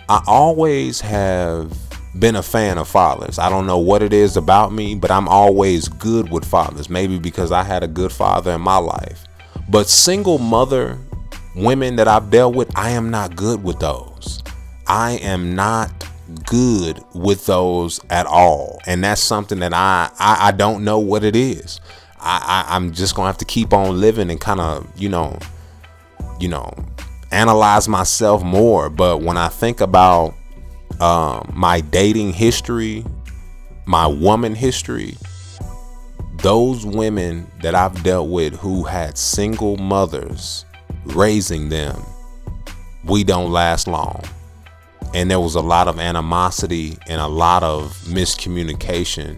I 0.09 0.21
always 0.27 0.99
have 0.99 1.86
been 2.19 2.35
a 2.35 2.43
fan 2.43 2.77
of 2.77 2.87
fathers. 2.87 3.39
I 3.39 3.49
don't 3.49 3.67
know 3.67 3.77
what 3.77 4.01
it 4.01 4.13
is 4.13 4.37
about 4.37 4.71
me, 4.73 4.95
but 4.95 5.11
I'm 5.11 5.27
always 5.27 5.87
good 5.87 6.31
with 6.31 6.45
fathers. 6.45 6.89
Maybe 6.89 7.19
because 7.19 7.51
I 7.51 7.63
had 7.63 7.83
a 7.83 7.87
good 7.87 8.11
father 8.11 8.51
in 8.51 8.61
my 8.61 8.77
life. 8.77 9.25
But 9.69 9.87
single 9.89 10.37
mother 10.37 10.97
women 11.55 11.95
that 11.97 12.07
I've 12.07 12.29
dealt 12.29 12.55
with, 12.55 12.71
I 12.77 12.91
am 12.91 13.09
not 13.09 13.35
good 13.35 13.63
with 13.63 13.79
those. 13.79 14.43
I 14.87 15.13
am 15.13 15.55
not 15.55 15.91
good 16.45 17.03
with 17.13 17.45
those 17.45 17.99
at 18.09 18.25
all. 18.25 18.79
And 18.85 19.03
that's 19.03 19.21
something 19.21 19.59
that 19.59 19.73
I 19.73 20.09
I, 20.19 20.47
I 20.47 20.51
don't 20.51 20.83
know 20.83 20.99
what 20.99 21.23
it 21.23 21.35
is. 21.35 21.79
I, 22.19 22.65
I 22.69 22.75
I'm 22.75 22.93
just 22.93 23.15
gonna 23.15 23.27
have 23.27 23.37
to 23.39 23.45
keep 23.45 23.73
on 23.73 23.99
living 23.99 24.29
and 24.29 24.39
kind 24.39 24.59
of, 24.59 24.87
you 24.95 25.09
know, 25.09 25.37
you 26.39 26.47
know, 26.47 26.73
analyze 27.31 27.87
myself 27.87 28.43
more. 28.43 28.89
But 28.89 29.21
when 29.21 29.37
I 29.37 29.49
think 29.49 29.81
about 29.81 30.35
um, 30.99 31.51
my 31.55 31.81
dating 31.81 32.33
history, 32.33 33.05
my 33.85 34.07
woman 34.07 34.55
history, 34.55 35.15
those 36.37 36.85
women 36.85 37.49
that 37.61 37.75
I've 37.75 38.03
dealt 38.03 38.29
with 38.29 38.55
who 38.55 38.83
had 38.83 39.17
single 39.17 39.77
mothers 39.77 40.65
raising 41.05 41.69
them, 41.69 42.01
we 43.03 43.23
don't 43.23 43.51
last 43.51 43.87
long. 43.87 44.23
And 45.13 45.31
there 45.31 45.39
was 45.39 45.55
a 45.55 45.61
lot 45.61 45.87
of 45.87 45.99
animosity 45.99 46.97
and 47.07 47.21
a 47.21 47.27
lot 47.27 47.63
of 47.63 47.91
miscommunication 48.07 49.37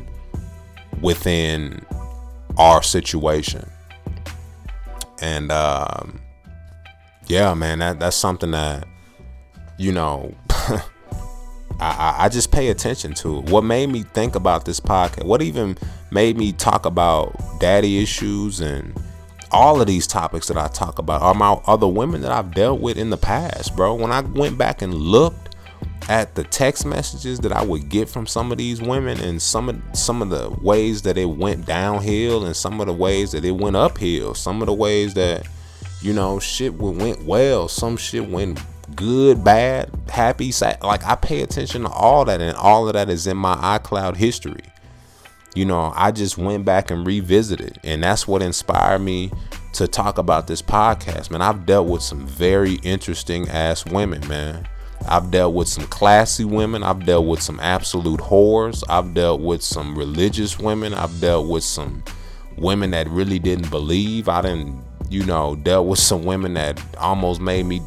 within 1.02 1.86
our 2.58 2.82
situation. 2.82 3.70
And 5.22 5.52
um, 5.52 6.20
yeah, 7.28 7.54
man, 7.54 7.80
that, 7.80 8.00
that's 8.00 8.16
something 8.16 8.52
that, 8.52 8.88
you 9.78 9.92
know, 9.92 10.34
I, 11.80 12.16
I 12.26 12.30
just 12.30 12.52
pay 12.52 12.70
attention 12.70 13.14
to 13.16 13.40
it. 13.40 13.46
What 13.50 13.64
made 13.64 13.90
me 13.90 14.04
think 14.04 14.36
about 14.36 14.66
this 14.66 14.80
podcast? 14.80 15.26
What 15.26 15.42
even 15.42 15.78
made 16.12 16.38
me 16.38 16.52
talk 16.52 16.86
about 16.86 17.36
daddy 17.60 18.02
issues 18.02 18.60
and 18.60 18.94
all 19.52 19.82
of 19.82 19.88
these 19.88 20.06
topics 20.06 20.48
that 20.48 20.58
I 20.58 20.68
talk 20.68 21.00
about 21.00 21.22
are 21.22 21.34
my 21.34 21.54
other 21.66 21.88
women 21.88 22.22
that 22.22 22.32
I've 22.32 22.54
dealt 22.54 22.82
with 22.82 22.98
in 22.98 23.10
the 23.10 23.18
past, 23.18 23.76
bro. 23.76 23.96
When 23.96 24.12
I 24.12 24.22
went 24.22 24.58
back 24.58 24.82
and 24.82 24.94
looked 24.94 25.56
at 26.08 26.36
the 26.36 26.44
text 26.44 26.86
messages 26.86 27.40
that 27.40 27.52
I 27.52 27.64
would 27.64 27.90
get 27.90 28.10
from 28.10 28.26
some 28.26 28.52
of 28.52 28.58
these 28.58 28.82
women 28.82 29.20
and 29.20 29.42
some 29.42 29.70
of 29.70 29.82
some 29.94 30.22
of 30.22 30.30
the 30.30 30.50
ways 30.62 31.04
that 31.04 31.18
it 31.18 31.26
went 31.26 31.66
downhill 31.66 32.46
and 32.46 32.56
some 32.56 32.82
of 32.82 32.88
the 32.88 32.94
ways 32.94 33.32
that 33.32 33.46
it 33.46 33.52
went 33.52 33.76
uphill, 33.76 34.34
some 34.34 34.62
of 34.62 34.66
the 34.66 34.74
ways 34.74 35.14
that 35.14 35.48
you 36.02 36.14
know 36.14 36.40
shit 36.40 36.74
went 36.74 37.24
well, 37.24 37.68
some 37.68 37.96
shit 37.96 38.28
went 38.28 38.60
good, 38.96 39.44
bad, 39.44 39.90
happy, 40.10 40.52
sad. 40.52 40.82
Like 40.84 41.06
I 41.06 41.16
pay 41.16 41.42
attention 41.42 41.84
to 41.84 41.90
all 41.90 42.26
that, 42.26 42.42
and 42.42 42.56
all 42.58 42.88
of 42.88 42.94
that 42.94 43.10
is 43.10 43.28
in 43.28 43.38
my 43.38 43.56
iCloud 43.78 44.16
history. 44.16 44.64
You 45.56 45.66
know, 45.66 45.92
I 45.96 46.12
just 46.12 46.38
went 46.38 46.64
back 46.66 46.92
and 46.92 47.06
revisited, 47.06 47.80
and 47.84 48.04
that's 48.04 48.28
what 48.28 48.42
inspired 48.42 49.00
me 49.00 49.32
to 49.74 49.88
talk 49.88 50.18
about 50.18 50.48
this 50.48 50.62
podcast. 50.62 51.32
Man, 51.32 51.42
I've 51.42 51.66
dealt 51.66 51.88
with 51.88 52.02
some 52.02 52.26
very 52.28 52.76
interesting 52.76 53.50
ass 53.50 53.86
women, 53.86 54.28
man. 54.28 54.68
I've 55.08 55.32
dealt 55.32 55.54
with 55.54 55.68
some 55.68 55.86
classy 55.88 56.46
women. 56.46 56.84
I've 56.84 57.06
dealt 57.06 57.26
with 57.26 57.42
some 57.42 57.60
absolute 57.60 58.20
whores. 58.20 58.84
I've 58.90 59.14
dealt 59.14 59.42
with 59.42 59.62
some 59.62 59.98
religious 59.98 60.60
women. 60.60 60.94
I've 60.94 61.20
dealt 61.22 61.48
with 61.48 61.64
some 61.64 62.04
women 62.58 62.92
that 62.92 63.08
really 63.10 63.40
didn't 63.40 63.70
believe. 63.70 64.28
I 64.28 64.42
didn't, 64.42 64.84
you 65.10 65.26
know, 65.26 65.56
dealt 65.56 65.88
with 65.88 66.00
some 66.00 66.24
women 66.26 66.54
that 66.56 66.80
almost 66.98 67.40
made 67.40 67.66
me 67.66 67.82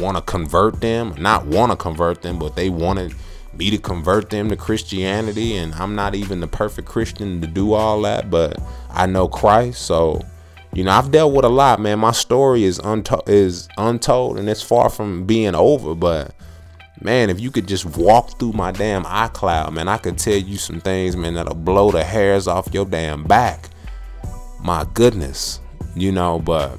want 0.00 0.16
to 0.16 0.22
convert 0.22 0.80
them, 0.80 1.14
not 1.18 1.46
want 1.46 1.72
to 1.72 1.76
convert 1.76 2.22
them, 2.22 2.38
but 2.38 2.56
they 2.56 2.70
wanted 2.70 3.14
me 3.54 3.70
to 3.70 3.78
convert 3.78 4.30
them 4.30 4.48
to 4.48 4.56
Christianity. 4.56 5.56
And 5.56 5.74
I'm 5.74 5.94
not 5.94 6.14
even 6.14 6.40
the 6.40 6.46
perfect 6.46 6.88
Christian 6.88 7.40
to 7.40 7.46
do 7.46 7.72
all 7.74 8.00
that, 8.02 8.30
but 8.30 8.58
I 8.90 9.06
know 9.06 9.28
Christ. 9.28 9.82
So, 9.82 10.20
you 10.72 10.84
know, 10.84 10.92
I've 10.92 11.10
dealt 11.10 11.34
with 11.34 11.44
a 11.44 11.48
lot, 11.48 11.80
man. 11.80 11.98
My 11.98 12.12
story 12.12 12.64
is 12.64 12.78
untold, 12.78 13.28
is 13.28 13.68
untold, 13.76 14.38
and 14.38 14.48
it's 14.48 14.62
far 14.62 14.88
from 14.88 15.24
being 15.24 15.54
over. 15.54 15.94
But 15.94 16.34
man, 17.00 17.30
if 17.30 17.40
you 17.40 17.50
could 17.50 17.66
just 17.66 17.84
walk 17.96 18.38
through 18.38 18.52
my 18.52 18.72
damn 18.72 19.04
iCloud, 19.04 19.72
man, 19.72 19.88
I 19.88 19.98
could 19.98 20.18
tell 20.18 20.36
you 20.36 20.56
some 20.56 20.80
things, 20.80 21.16
man, 21.16 21.34
that'll 21.34 21.54
blow 21.54 21.90
the 21.90 22.04
hairs 22.04 22.46
off 22.46 22.72
your 22.72 22.84
damn 22.84 23.24
back. 23.24 23.68
My 24.62 24.86
goodness, 24.94 25.60
you 25.94 26.12
know, 26.12 26.38
but 26.38 26.78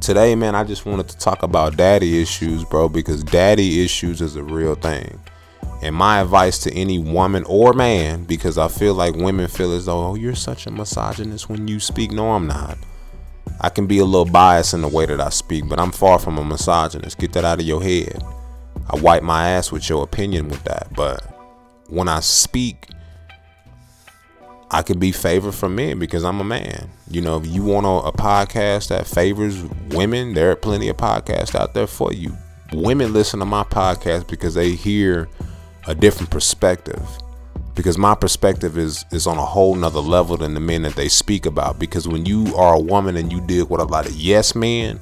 today, 0.00 0.34
man, 0.34 0.54
I 0.54 0.64
just 0.64 0.86
wanted 0.86 1.08
to 1.08 1.18
talk 1.18 1.42
about 1.42 1.76
daddy 1.76 2.20
issues, 2.20 2.64
bro, 2.64 2.88
because 2.88 3.22
daddy 3.24 3.84
issues 3.84 4.20
is 4.20 4.36
a 4.36 4.42
real 4.42 4.74
thing. 4.74 5.20
And 5.82 5.94
my 5.94 6.20
advice 6.20 6.58
to 6.60 6.74
any 6.74 6.98
woman 6.98 7.44
or 7.44 7.72
man, 7.72 8.24
because 8.24 8.58
I 8.58 8.68
feel 8.68 8.94
like 8.94 9.14
women 9.14 9.48
feel 9.48 9.72
as 9.72 9.86
though, 9.86 10.08
oh, 10.08 10.14
you're 10.14 10.34
such 10.34 10.66
a 10.66 10.70
misogynist 10.70 11.48
when 11.48 11.68
you 11.68 11.78
speak. 11.78 12.10
No, 12.10 12.32
I'm 12.32 12.46
not. 12.46 12.78
I 13.60 13.68
can 13.70 13.86
be 13.86 13.98
a 13.98 14.04
little 14.04 14.30
biased 14.30 14.74
in 14.74 14.82
the 14.82 14.88
way 14.88 15.06
that 15.06 15.20
I 15.20 15.30
speak, 15.30 15.68
but 15.68 15.78
I'm 15.80 15.92
far 15.92 16.18
from 16.18 16.38
a 16.38 16.44
misogynist. 16.44 17.18
Get 17.18 17.32
that 17.32 17.44
out 17.44 17.60
of 17.60 17.66
your 17.66 17.82
head. 17.82 18.22
I 18.90 18.96
wipe 18.96 19.22
my 19.22 19.50
ass 19.50 19.70
with 19.70 19.88
your 19.88 20.02
opinion 20.02 20.48
with 20.48 20.62
that. 20.64 20.88
But 20.94 21.22
when 21.88 22.08
I 22.08 22.20
speak, 22.20 22.88
I 24.70 24.82
could 24.82 25.00
be 25.00 25.12
favored 25.12 25.52
from 25.54 25.76
men 25.76 25.98
because 25.98 26.24
I'm 26.24 26.40
a 26.40 26.44
man. 26.44 26.90
You 27.10 27.22
know, 27.22 27.38
if 27.38 27.46
you 27.46 27.62
want 27.62 27.86
a, 27.86 28.08
a, 28.08 28.12
podcast 28.12 28.88
that 28.88 29.06
favors 29.06 29.62
women, 29.90 30.34
there 30.34 30.50
are 30.50 30.56
plenty 30.56 30.88
of 30.88 30.96
podcasts 30.98 31.54
out 31.54 31.72
there 31.72 31.86
for 31.86 32.12
you. 32.12 32.36
Women 32.72 33.14
listen 33.14 33.40
to 33.40 33.46
my 33.46 33.62
podcast 33.62 34.28
because 34.28 34.54
they 34.54 34.72
hear 34.72 35.28
a 35.86 35.94
different 35.94 36.30
perspective. 36.30 37.02
Because 37.74 37.96
my 37.96 38.14
perspective 38.14 38.76
is 38.76 39.04
is 39.10 39.26
on 39.26 39.38
a 39.38 39.44
whole 39.44 39.74
nother 39.74 40.00
level 40.00 40.36
than 40.36 40.52
the 40.52 40.60
men 40.60 40.82
that 40.82 40.96
they 40.96 41.08
speak 41.08 41.46
about. 41.46 41.78
Because 41.78 42.06
when 42.06 42.26
you 42.26 42.54
are 42.56 42.74
a 42.74 42.80
woman 42.80 43.16
and 43.16 43.32
you 43.32 43.40
deal 43.40 43.66
with 43.66 43.80
a 43.80 43.84
lot 43.84 44.06
of 44.06 44.12
yes 44.12 44.54
men, 44.54 45.00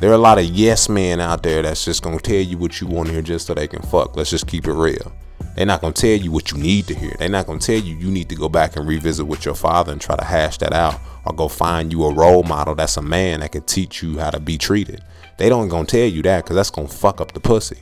there 0.00 0.10
are 0.10 0.14
a 0.14 0.18
lot 0.18 0.38
of 0.38 0.44
yes 0.44 0.88
men 0.88 1.20
out 1.20 1.42
there 1.42 1.62
that's 1.62 1.84
just 1.84 2.02
gonna 2.02 2.18
tell 2.18 2.36
you 2.36 2.58
what 2.58 2.80
you 2.80 2.86
want 2.86 3.06
to 3.06 3.14
hear 3.14 3.22
just 3.22 3.46
so 3.46 3.54
they 3.54 3.68
can 3.68 3.80
fuck. 3.82 4.16
Let's 4.16 4.30
just 4.30 4.46
keep 4.46 4.66
it 4.66 4.72
real. 4.72 5.12
They're 5.54 5.66
not 5.66 5.80
going 5.80 5.92
to 5.92 6.00
tell 6.00 6.24
you 6.24 6.30
what 6.30 6.52
you 6.52 6.58
need 6.58 6.86
to 6.86 6.94
hear. 6.94 7.14
They're 7.18 7.28
not 7.28 7.46
going 7.46 7.58
to 7.58 7.66
tell 7.66 7.84
you 7.84 7.96
you 7.96 8.10
need 8.10 8.28
to 8.28 8.34
go 8.34 8.48
back 8.48 8.76
and 8.76 8.86
revisit 8.86 9.26
with 9.26 9.44
your 9.44 9.54
father 9.54 9.92
and 9.92 10.00
try 10.00 10.16
to 10.16 10.24
hash 10.24 10.58
that 10.58 10.72
out 10.72 11.00
or 11.24 11.32
go 11.32 11.48
find 11.48 11.92
you 11.92 12.04
a 12.04 12.14
role 12.14 12.42
model 12.42 12.74
that's 12.74 12.96
a 12.96 13.02
man 13.02 13.40
that 13.40 13.52
can 13.52 13.62
teach 13.62 14.02
you 14.02 14.18
how 14.18 14.30
to 14.30 14.40
be 14.40 14.56
treated. 14.56 15.02
They 15.38 15.48
don't 15.48 15.68
going 15.68 15.86
to 15.86 15.96
tell 15.98 16.08
you 16.08 16.22
that 16.22 16.44
because 16.44 16.56
that's 16.56 16.70
going 16.70 16.88
to 16.88 16.96
fuck 16.96 17.20
up 17.20 17.32
the 17.32 17.40
pussy. 17.40 17.78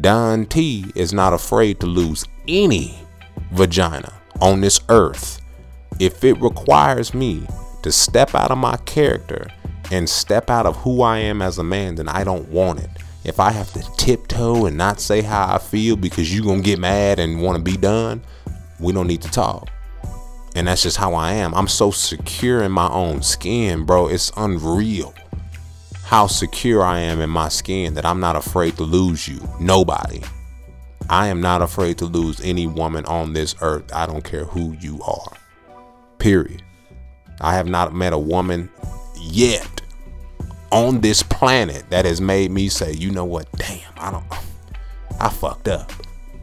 Don 0.00 0.46
T 0.46 0.86
is 0.94 1.12
not 1.12 1.32
afraid 1.32 1.80
to 1.80 1.86
lose 1.86 2.24
any 2.48 2.98
vagina 3.52 4.12
on 4.40 4.60
this 4.60 4.80
earth 4.88 5.40
if 6.00 6.24
it 6.24 6.40
requires 6.40 7.14
me 7.14 7.46
to 7.82 7.92
step 7.92 8.34
out 8.34 8.50
of 8.50 8.58
my 8.58 8.76
character 8.78 9.46
and 9.90 10.08
step 10.08 10.50
out 10.50 10.66
of 10.66 10.76
who 10.76 11.02
I 11.02 11.18
am 11.18 11.42
as 11.42 11.58
a 11.58 11.64
man, 11.64 11.96
then 11.96 12.08
I 12.08 12.24
don't 12.24 12.48
want 12.48 12.80
it 12.80 12.90
if 13.24 13.38
I 13.38 13.50
have 13.50 13.72
to 13.72 13.80
tiptoe 13.96 14.66
and 14.66 14.76
not 14.76 15.00
say 15.00 15.22
how 15.22 15.54
I 15.54 15.58
feel 15.58 15.96
because 15.96 16.34
you're 16.34 16.44
going 16.44 16.62
to 16.62 16.64
get 16.64 16.78
mad 16.78 17.18
and 17.18 17.42
want 17.42 17.56
to 17.56 17.62
be 17.62 17.76
done, 17.76 18.22
we 18.80 18.92
don't 18.92 19.06
need 19.06 19.22
to 19.22 19.30
talk. 19.30 19.68
And 20.54 20.66
that's 20.66 20.82
just 20.82 20.96
how 20.96 21.14
I 21.14 21.32
am. 21.32 21.54
I'm 21.54 21.68
so 21.68 21.90
secure 21.90 22.62
in 22.62 22.72
my 22.72 22.88
own 22.90 23.22
skin, 23.22 23.84
bro. 23.84 24.08
It's 24.08 24.32
unreal 24.36 25.14
how 26.04 26.26
secure 26.26 26.84
I 26.84 26.98
am 26.98 27.20
in 27.20 27.30
my 27.30 27.48
skin 27.48 27.94
that 27.94 28.04
I'm 28.04 28.20
not 28.20 28.36
afraid 28.36 28.76
to 28.76 28.82
lose 28.82 29.26
you. 29.26 29.40
Nobody. 29.58 30.22
I 31.08 31.28
am 31.28 31.40
not 31.40 31.62
afraid 31.62 31.98
to 31.98 32.04
lose 32.04 32.40
any 32.42 32.66
woman 32.66 33.04
on 33.06 33.32
this 33.32 33.54
earth. 33.60 33.90
I 33.94 34.06
don't 34.06 34.24
care 34.24 34.44
who 34.44 34.76
you 34.80 35.00
are. 35.02 35.32
Period. 36.18 36.62
I 37.40 37.54
have 37.54 37.66
not 37.66 37.94
met 37.94 38.12
a 38.12 38.18
woman 38.18 38.70
yet 39.18 39.81
on 40.72 41.00
this 41.00 41.22
planet 41.22 41.84
that 41.90 42.04
has 42.06 42.20
made 42.20 42.50
me 42.50 42.68
say, 42.68 42.92
you 42.92 43.10
know 43.10 43.26
what? 43.26 43.46
Damn, 43.52 43.92
I 43.98 44.10
don't, 44.10 44.24
I 45.20 45.28
fucked 45.28 45.68
up. 45.68 45.92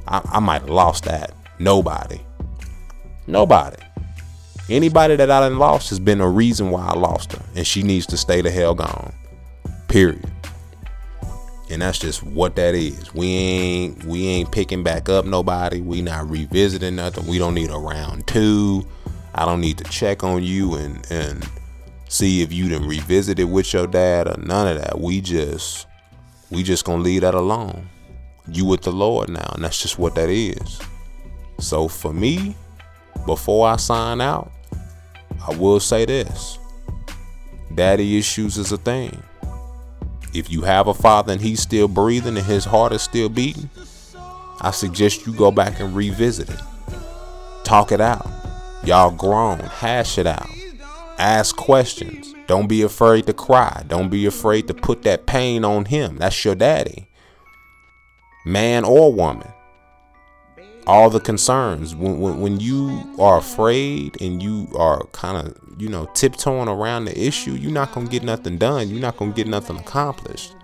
I, 0.08 0.22
I 0.34 0.39
might 0.39 0.62
have 0.62 0.70
lost 0.70 1.06
that. 1.06 1.34
Nobody. 1.58 2.22
Nobody. 3.28 3.84
Anybody 4.70 5.15
that 5.15 5.32
I 5.32 5.39
done 5.42 5.58
lost 5.58 5.89
has 5.89 6.00
been 6.00 6.22
a 6.22 6.30
reason 6.30 6.70
why 6.70 6.86
I 6.86 6.94
lost 6.94 7.34
her. 7.34 7.44
And 7.56 7.65
she 7.65 7.82
needs 7.82 8.06
to 8.08 8.18
stay 8.18 8.42
the 8.42 8.52
hell 8.52 8.76
gone. 8.76 9.13
Period. 9.88 10.30
And 11.72 11.82
that's 11.82 12.00
just 12.00 12.24
what 12.24 12.56
that 12.56 12.76
is. 12.76 13.13
We 13.13 13.28
ain't 13.28 14.04
we 14.04 14.28
ain't 14.28 14.52
picking 14.52 14.84
back 14.84 15.10
up 15.10 15.26
nobody. 15.26 15.82
We 15.82 16.02
not 16.02 16.30
revisiting 16.30 16.96
nothing. 16.96 17.28
We 17.28 17.38
don't 17.38 17.54
need 17.54 17.70
a 17.70 17.78
round 17.78 18.26
two. 18.28 18.88
I 19.36 19.46
don't 19.46 19.62
need 19.62 19.78
to 19.80 19.84
check 19.86 20.24
on 20.24 20.44
you 20.44 20.76
and 20.76 21.06
and 21.12 21.48
see 22.10 22.41
if 22.41 22.52
you 22.52 22.67
done 22.67 22.88
revisited 22.88 23.50
with 23.50 23.72
your 23.72 23.88
dad 23.88 24.28
or 24.28 24.36
none 24.41 24.67
of 24.67 24.82
that. 24.82 25.00
We 25.00 25.22
just 25.22 25.88
we 26.50 26.63
just 26.63 26.84
gonna 26.84 27.02
leave 27.02 27.22
that 27.22 27.36
alone. 27.36 27.88
You 28.48 28.65
with 28.65 28.82
the 28.82 28.91
Lord 28.91 29.30
now, 29.30 29.52
and 29.54 29.63
that's 29.63 29.82
just 29.82 29.98
what 29.98 30.15
that 30.15 30.30
is. 30.30 30.80
So 31.60 31.88
for 31.88 32.12
me, 32.12 32.56
before 33.26 33.67
I 33.67 33.76
sign 33.78 34.22
out, 34.22 34.52
I 35.48 35.56
will 35.56 35.80
say 35.80 36.06
this. 36.06 36.58
Daddy 37.76 38.17
issues 38.17 38.58
is 38.58 38.72
a 38.72 38.78
thing. 38.78 39.22
If 40.34 40.50
you 40.50 40.63
have 40.63 40.88
a 40.88 40.93
father 40.93 41.34
and 41.34 41.41
he's 41.41 41.62
still 41.62 41.88
breathing 41.88 42.38
and 42.38 42.45
his 42.45 42.65
heart 42.65 42.91
is 42.91 43.04
still 43.04 43.30
beating, 43.30 43.69
I 44.62 44.72
suggest 44.72 45.26
you 45.26 45.34
go 45.34 45.52
back 45.52 45.80
and 45.80 45.95
revisit 45.95 46.50
it. 46.50 46.60
Talk 47.63 47.91
it 47.91 48.02
out. 48.02 48.28
Y'all 48.84 49.12
grown, 49.12 49.60
hash 49.60 50.17
it 50.17 50.26
out. 50.26 50.50
Ask 51.19 51.58
questions. 51.58 52.34
Don't 52.47 52.67
be 52.67 52.82
afraid 52.82 53.27
to 53.27 53.34
cry. 53.34 53.84
Don't 53.88 54.10
be 54.10 54.25
afraid 54.25 54.67
to 54.69 54.73
put 54.73 55.03
that 55.03 55.25
pain 55.25 55.65
on 55.65 55.86
him. 55.86 56.17
That's 56.17 56.45
your 56.45 56.55
daddy. 56.55 57.08
Man 58.45 58.86
or 58.86 59.13
woman. 59.13 59.49
All 60.88 61.10
the 61.10 61.19
concerns. 61.19 61.93
When, 61.93 62.21
when, 62.21 62.39
when 62.39 62.60
you 62.62 63.03
are 63.19 63.38
afraid 63.38 64.19
and 64.21 64.41
you 64.41 64.69
are 64.77 65.05
kind 65.08 65.45
of, 65.45 65.58
you 65.77 65.89
know, 65.89 66.10
tiptoeing 66.13 66.69
around 66.69 67.05
the 67.05 67.21
issue, 67.21 67.51
you're 67.51 67.69
not 67.69 67.93
going 67.93 68.08
to 68.08 68.12
get 68.12 68.23
nothing 68.23 68.58
done. 68.58 68.89
You're 68.89 69.01
not 69.01 69.17
going 69.17 69.34
to 69.34 69.36
get 69.36 69.47
nothing 69.47 69.77
accomplished. 69.77 70.55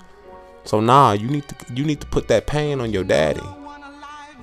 So 0.63 0.79
nah, 0.79 1.11
you 1.11 1.27
need 1.27 1.47
to 1.49 1.55
you 1.73 1.83
need 1.83 2.01
to 2.01 2.07
put 2.07 2.27
that 2.29 2.47
pain 2.47 2.79
on 2.79 2.91
your 2.91 3.03
daddy. 3.03 3.43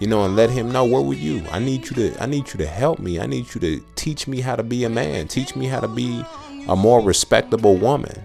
You 0.03 0.09
know, 0.09 0.25
and 0.25 0.35
let 0.35 0.51
him 0.51 0.73
know 0.73 0.85
where 0.85 1.01
were 1.01 1.15
you? 1.15 1.45
I 1.53 1.61
need 1.61 1.88
you 1.88 1.95
to 1.95 2.21
I 2.21 2.27
need 2.27 2.49
you 2.49 2.59
to 2.59 2.67
help 2.67 2.99
me. 2.99 3.21
I 3.21 3.27
need 3.27 3.55
you 3.55 3.61
to 3.61 3.81
teach 3.95 4.27
me 4.27 4.41
how 4.41 4.57
to 4.57 4.65
be 4.65 4.83
a 4.83 4.88
man. 4.88 5.29
Teach 5.29 5.55
me 5.55 5.67
how 5.67 5.79
to 5.79 5.87
be 5.87 6.25
a 6.67 6.75
more 6.75 7.01
respectable 7.01 7.77
woman. 7.77 8.21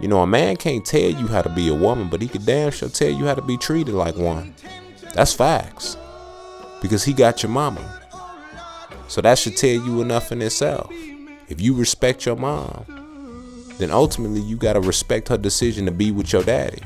You 0.00 0.08
know, 0.08 0.22
a 0.22 0.26
man 0.26 0.56
can't 0.56 0.84
tell 0.84 1.08
you 1.08 1.28
how 1.28 1.42
to 1.42 1.48
be 1.48 1.68
a 1.68 1.74
woman, 1.74 2.08
but 2.08 2.20
he 2.20 2.26
can 2.26 2.44
damn 2.44 2.72
sure 2.72 2.88
tell 2.88 3.10
you 3.10 3.26
how 3.26 3.36
to 3.36 3.42
be 3.42 3.56
treated 3.56 3.94
like 3.94 4.16
one. 4.16 4.56
That's 5.14 5.32
facts. 5.32 5.96
Because 6.82 7.04
he 7.04 7.12
got 7.12 7.44
your 7.44 7.52
mama. 7.52 8.02
So 9.06 9.20
that 9.20 9.38
should 9.38 9.56
tell 9.56 9.70
you 9.70 10.02
enough 10.02 10.32
in 10.32 10.42
itself. 10.42 10.90
If 11.48 11.60
you 11.60 11.74
respect 11.74 12.26
your 12.26 12.34
mom, 12.34 12.86
then 13.78 13.92
ultimately 13.92 14.40
you 14.40 14.56
got 14.56 14.72
to 14.72 14.80
respect 14.80 15.28
her 15.28 15.38
decision 15.38 15.86
to 15.86 15.92
be 15.92 16.10
with 16.10 16.32
your 16.32 16.42
daddy. 16.42 16.82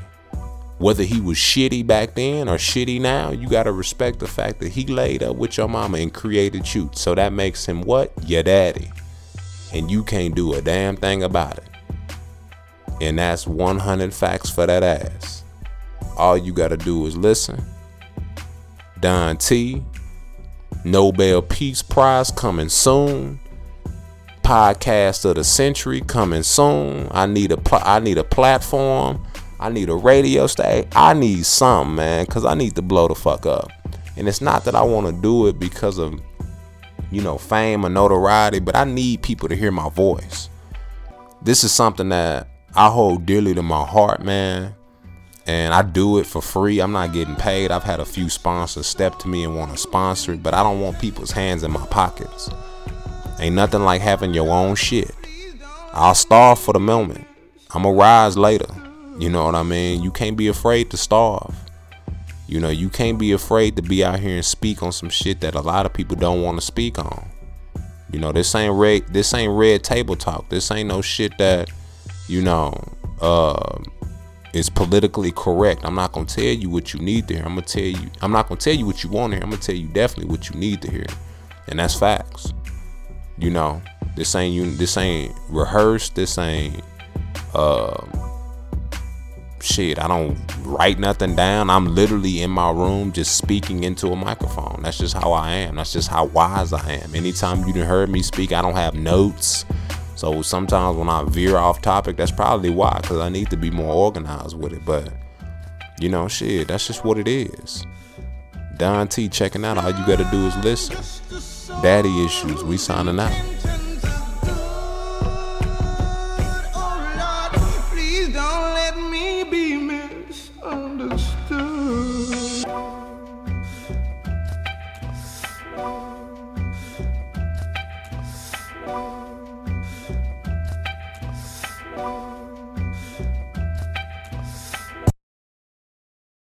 Whether 0.79 1.03
he 1.03 1.19
was 1.19 1.37
shitty 1.37 1.85
back 1.85 2.15
then 2.15 2.47
or 2.47 2.55
shitty 2.55 3.01
now, 3.01 3.31
you 3.31 3.49
got 3.49 3.63
to 3.63 3.73
respect 3.73 4.19
the 4.19 4.27
fact 4.27 4.59
that 4.59 4.71
he 4.71 4.85
laid 4.85 5.21
up 5.21 5.35
with 5.35 5.57
your 5.57 5.67
mama 5.67 5.97
and 5.97 6.13
created 6.13 6.73
you. 6.73 6.89
So 6.93 7.13
that 7.15 7.33
makes 7.33 7.65
him 7.65 7.81
what? 7.81 8.13
Your 8.25 8.43
daddy. 8.43 8.89
And 9.73 9.91
you 9.91 10.05
can't 10.05 10.33
do 10.33 10.53
a 10.53 10.61
damn 10.61 10.95
thing 10.95 11.21
about 11.21 11.57
it. 11.57 11.65
And 13.01 13.19
that's 13.19 13.45
100 13.45 14.13
facts 14.13 14.49
for 14.49 14.65
that 14.65 14.81
ass. 14.81 15.43
All 16.17 16.37
you 16.37 16.53
got 16.53 16.69
to 16.69 16.77
do 16.77 17.05
is 17.05 17.15
listen. 17.17 17.61
Don 19.01 19.37
T, 19.37 19.83
Nobel 20.85 21.41
Peace 21.41 21.81
Prize 21.81 22.31
coming 22.31 22.69
soon. 22.69 23.39
Podcast 24.43 25.25
of 25.25 25.35
the 25.35 25.43
century 25.43 26.01
coming 26.01 26.43
soon. 26.43 27.07
I 27.11 27.25
need 27.25 27.51
a 27.51 27.59
I 27.85 27.99
need 27.99 28.17
a 28.17 28.23
platform. 28.23 29.25
I 29.59 29.69
need 29.69 29.89
a 29.89 29.95
radio 29.95 30.47
station. 30.47 30.89
I 30.93 31.13
need 31.13 31.45
something, 31.45 31.95
man, 31.95 32.25
cuz 32.25 32.45
I 32.45 32.53
need 32.53 32.75
to 32.75 32.81
blow 32.81 33.07
the 33.07 33.15
fuck 33.15 33.45
up. 33.45 33.71
And 34.17 34.27
it's 34.27 34.41
not 34.41 34.65
that 34.65 34.75
I 34.75 34.81
want 34.81 35.07
to 35.07 35.13
do 35.13 35.47
it 35.47 35.59
because 35.59 35.97
of 35.97 36.19
you 37.11 37.21
know, 37.21 37.37
fame 37.37 37.85
or 37.85 37.89
notoriety, 37.89 38.59
but 38.59 38.75
I 38.75 38.83
need 38.83 39.21
people 39.21 39.49
to 39.49 39.55
hear 39.55 39.71
my 39.71 39.89
voice. 39.89 40.49
This 41.41 41.63
is 41.63 41.71
something 41.71 42.09
that 42.09 42.47
I 42.75 42.89
hold 42.89 43.25
dearly 43.25 43.53
to 43.55 43.63
my 43.63 43.85
heart, 43.85 44.23
man. 44.23 44.75
And 45.47 45.73
I 45.73 45.81
do 45.81 46.19
it 46.19 46.27
for 46.27 46.41
free. 46.41 46.79
I'm 46.79 46.91
not 46.91 47.13
getting 47.13 47.35
paid. 47.35 47.71
I've 47.71 47.83
had 47.83 47.99
a 47.99 48.05
few 48.05 48.29
sponsors 48.29 48.85
step 48.85 49.17
to 49.19 49.27
me 49.27 49.43
and 49.43 49.55
want 49.55 49.71
to 49.71 49.77
sponsor 49.77 50.33
it, 50.33 50.43
but 50.43 50.53
I 50.53 50.61
don't 50.61 50.79
want 50.79 50.99
people's 50.99 51.31
hands 51.31 51.63
in 51.63 51.71
my 51.71 51.85
pockets. 51.87 52.49
Ain't 53.39 53.55
nothing 53.55 53.83
like 53.83 54.01
having 54.01 54.33
your 54.33 54.51
own 54.51 54.75
shit. 54.75 55.15
I'll 55.91 56.13
starve 56.13 56.59
for 56.59 56.73
the 56.73 56.79
moment. 56.79 57.25
I'ma 57.71 57.89
rise 57.89 58.37
later. 58.37 58.67
You 59.19 59.29
know 59.29 59.45
what 59.45 59.55
I 59.55 59.63
mean? 59.63 60.01
You 60.01 60.11
can't 60.11 60.37
be 60.37 60.47
afraid 60.47 60.89
to 60.91 60.97
starve. 60.97 61.55
You 62.47 62.59
know, 62.59 62.69
you 62.69 62.89
can't 62.89 63.19
be 63.19 63.31
afraid 63.33 63.75
to 63.75 63.81
be 63.81 64.03
out 64.03 64.19
here 64.19 64.37
and 64.37 64.45
speak 64.45 64.81
on 64.81 64.91
some 64.91 65.09
shit 65.09 65.41
that 65.41 65.53
a 65.53 65.61
lot 65.61 65.85
of 65.85 65.93
people 65.93 66.15
don't 66.15 66.41
want 66.41 66.57
to 66.59 66.65
speak 66.65 66.97
on. 66.97 67.29
You 68.11 68.19
know, 68.19 68.31
this 68.31 68.55
ain't 68.55 68.73
red 68.73 69.07
this 69.09 69.33
ain't 69.33 69.53
red 69.53 69.83
table 69.83 70.15
talk. 70.15 70.49
This 70.49 70.71
ain't 70.71 70.89
no 70.89 71.01
shit 71.01 71.37
that 71.37 71.69
you 72.29 72.43
know, 72.43 72.73
uh, 73.21 73.79
is 74.53 74.69
politically 74.69 75.31
correct. 75.31 75.81
I'm 75.83 75.95
not 75.95 76.11
gonna 76.11 76.27
tell 76.27 76.43
you 76.43 76.69
what 76.69 76.93
you 76.93 76.99
need 77.01 77.27
to 77.27 77.33
hear. 77.33 77.43
I'm 77.43 77.55
gonna 77.55 77.63
tell 77.63 77.83
you. 77.83 78.09
I'm 78.21 78.31
not 78.31 78.47
gonna 78.47 78.61
tell 78.61 78.73
you 78.73 78.85
what 78.85 79.03
you 79.03 79.09
want 79.09 79.31
to 79.31 79.37
hear. 79.37 79.43
I'm 79.43 79.49
gonna 79.49 79.61
tell 79.61 79.75
you 79.75 79.87
definitely 79.87 80.31
what 80.31 80.49
you 80.49 80.55
need 80.55 80.81
to 80.83 80.91
hear, 80.91 81.07
and 81.67 81.79
that's 81.79 81.95
facts. 81.95 82.53
You 83.37 83.49
know, 83.49 83.81
this 84.15 84.35
ain't 84.35 84.53
you. 84.53 84.71
This 84.71 84.95
ain't 84.95 85.35
rehearsed. 85.49 86.15
This 86.15 86.37
ain't. 86.37 86.81
Uh, 87.53 88.05
shit. 89.61 89.99
I 89.99 90.07
don't 90.07 90.37
write 90.63 90.99
nothing 90.99 91.35
down. 91.35 91.69
I'm 91.69 91.93
literally 91.95 92.41
in 92.41 92.51
my 92.51 92.71
room 92.71 93.11
just 93.11 93.37
speaking 93.37 93.83
into 93.83 94.07
a 94.07 94.15
microphone. 94.15 94.81
That's 94.83 94.97
just 94.97 95.13
how 95.13 95.31
I 95.31 95.51
am. 95.51 95.75
That's 95.75 95.93
just 95.93 96.07
how 96.07 96.25
wise 96.25 96.73
I 96.73 96.91
am. 96.91 97.15
Anytime 97.15 97.67
you 97.67 97.83
heard 97.83 98.09
me 98.09 98.21
speak, 98.21 98.51
I 98.51 98.61
don't 98.61 98.75
have 98.75 98.93
notes. 98.93 99.65
So 100.15 100.41
sometimes 100.41 100.97
when 100.97 101.07
I 101.09 101.23
veer 101.23 101.57
off 101.57 101.81
topic, 101.81 102.17
that's 102.17 102.31
probably 102.31 102.69
why, 102.69 102.99
because 103.01 103.19
I 103.19 103.29
need 103.29 103.49
to 103.51 103.57
be 103.57 103.71
more 103.71 103.93
organized 103.93 104.57
with 104.57 104.73
it. 104.73 104.83
But 104.85 105.13
you 105.99 106.09
know, 106.09 106.27
shit, 106.27 106.67
that's 106.67 106.87
just 106.87 107.05
what 107.05 107.17
it 107.17 107.27
is. 107.27 107.85
Don 108.77 109.07
T 109.07 109.27
checking 109.27 109.65
out. 109.65 109.77
All 109.77 109.91
you 109.91 110.05
gotta 110.05 110.27
do 110.31 110.47
is 110.47 110.55
listen. 110.57 111.81
Daddy 111.81 112.25
issues. 112.25 112.63
We 112.63 112.77
signing 112.77 113.19
out. 113.19 113.58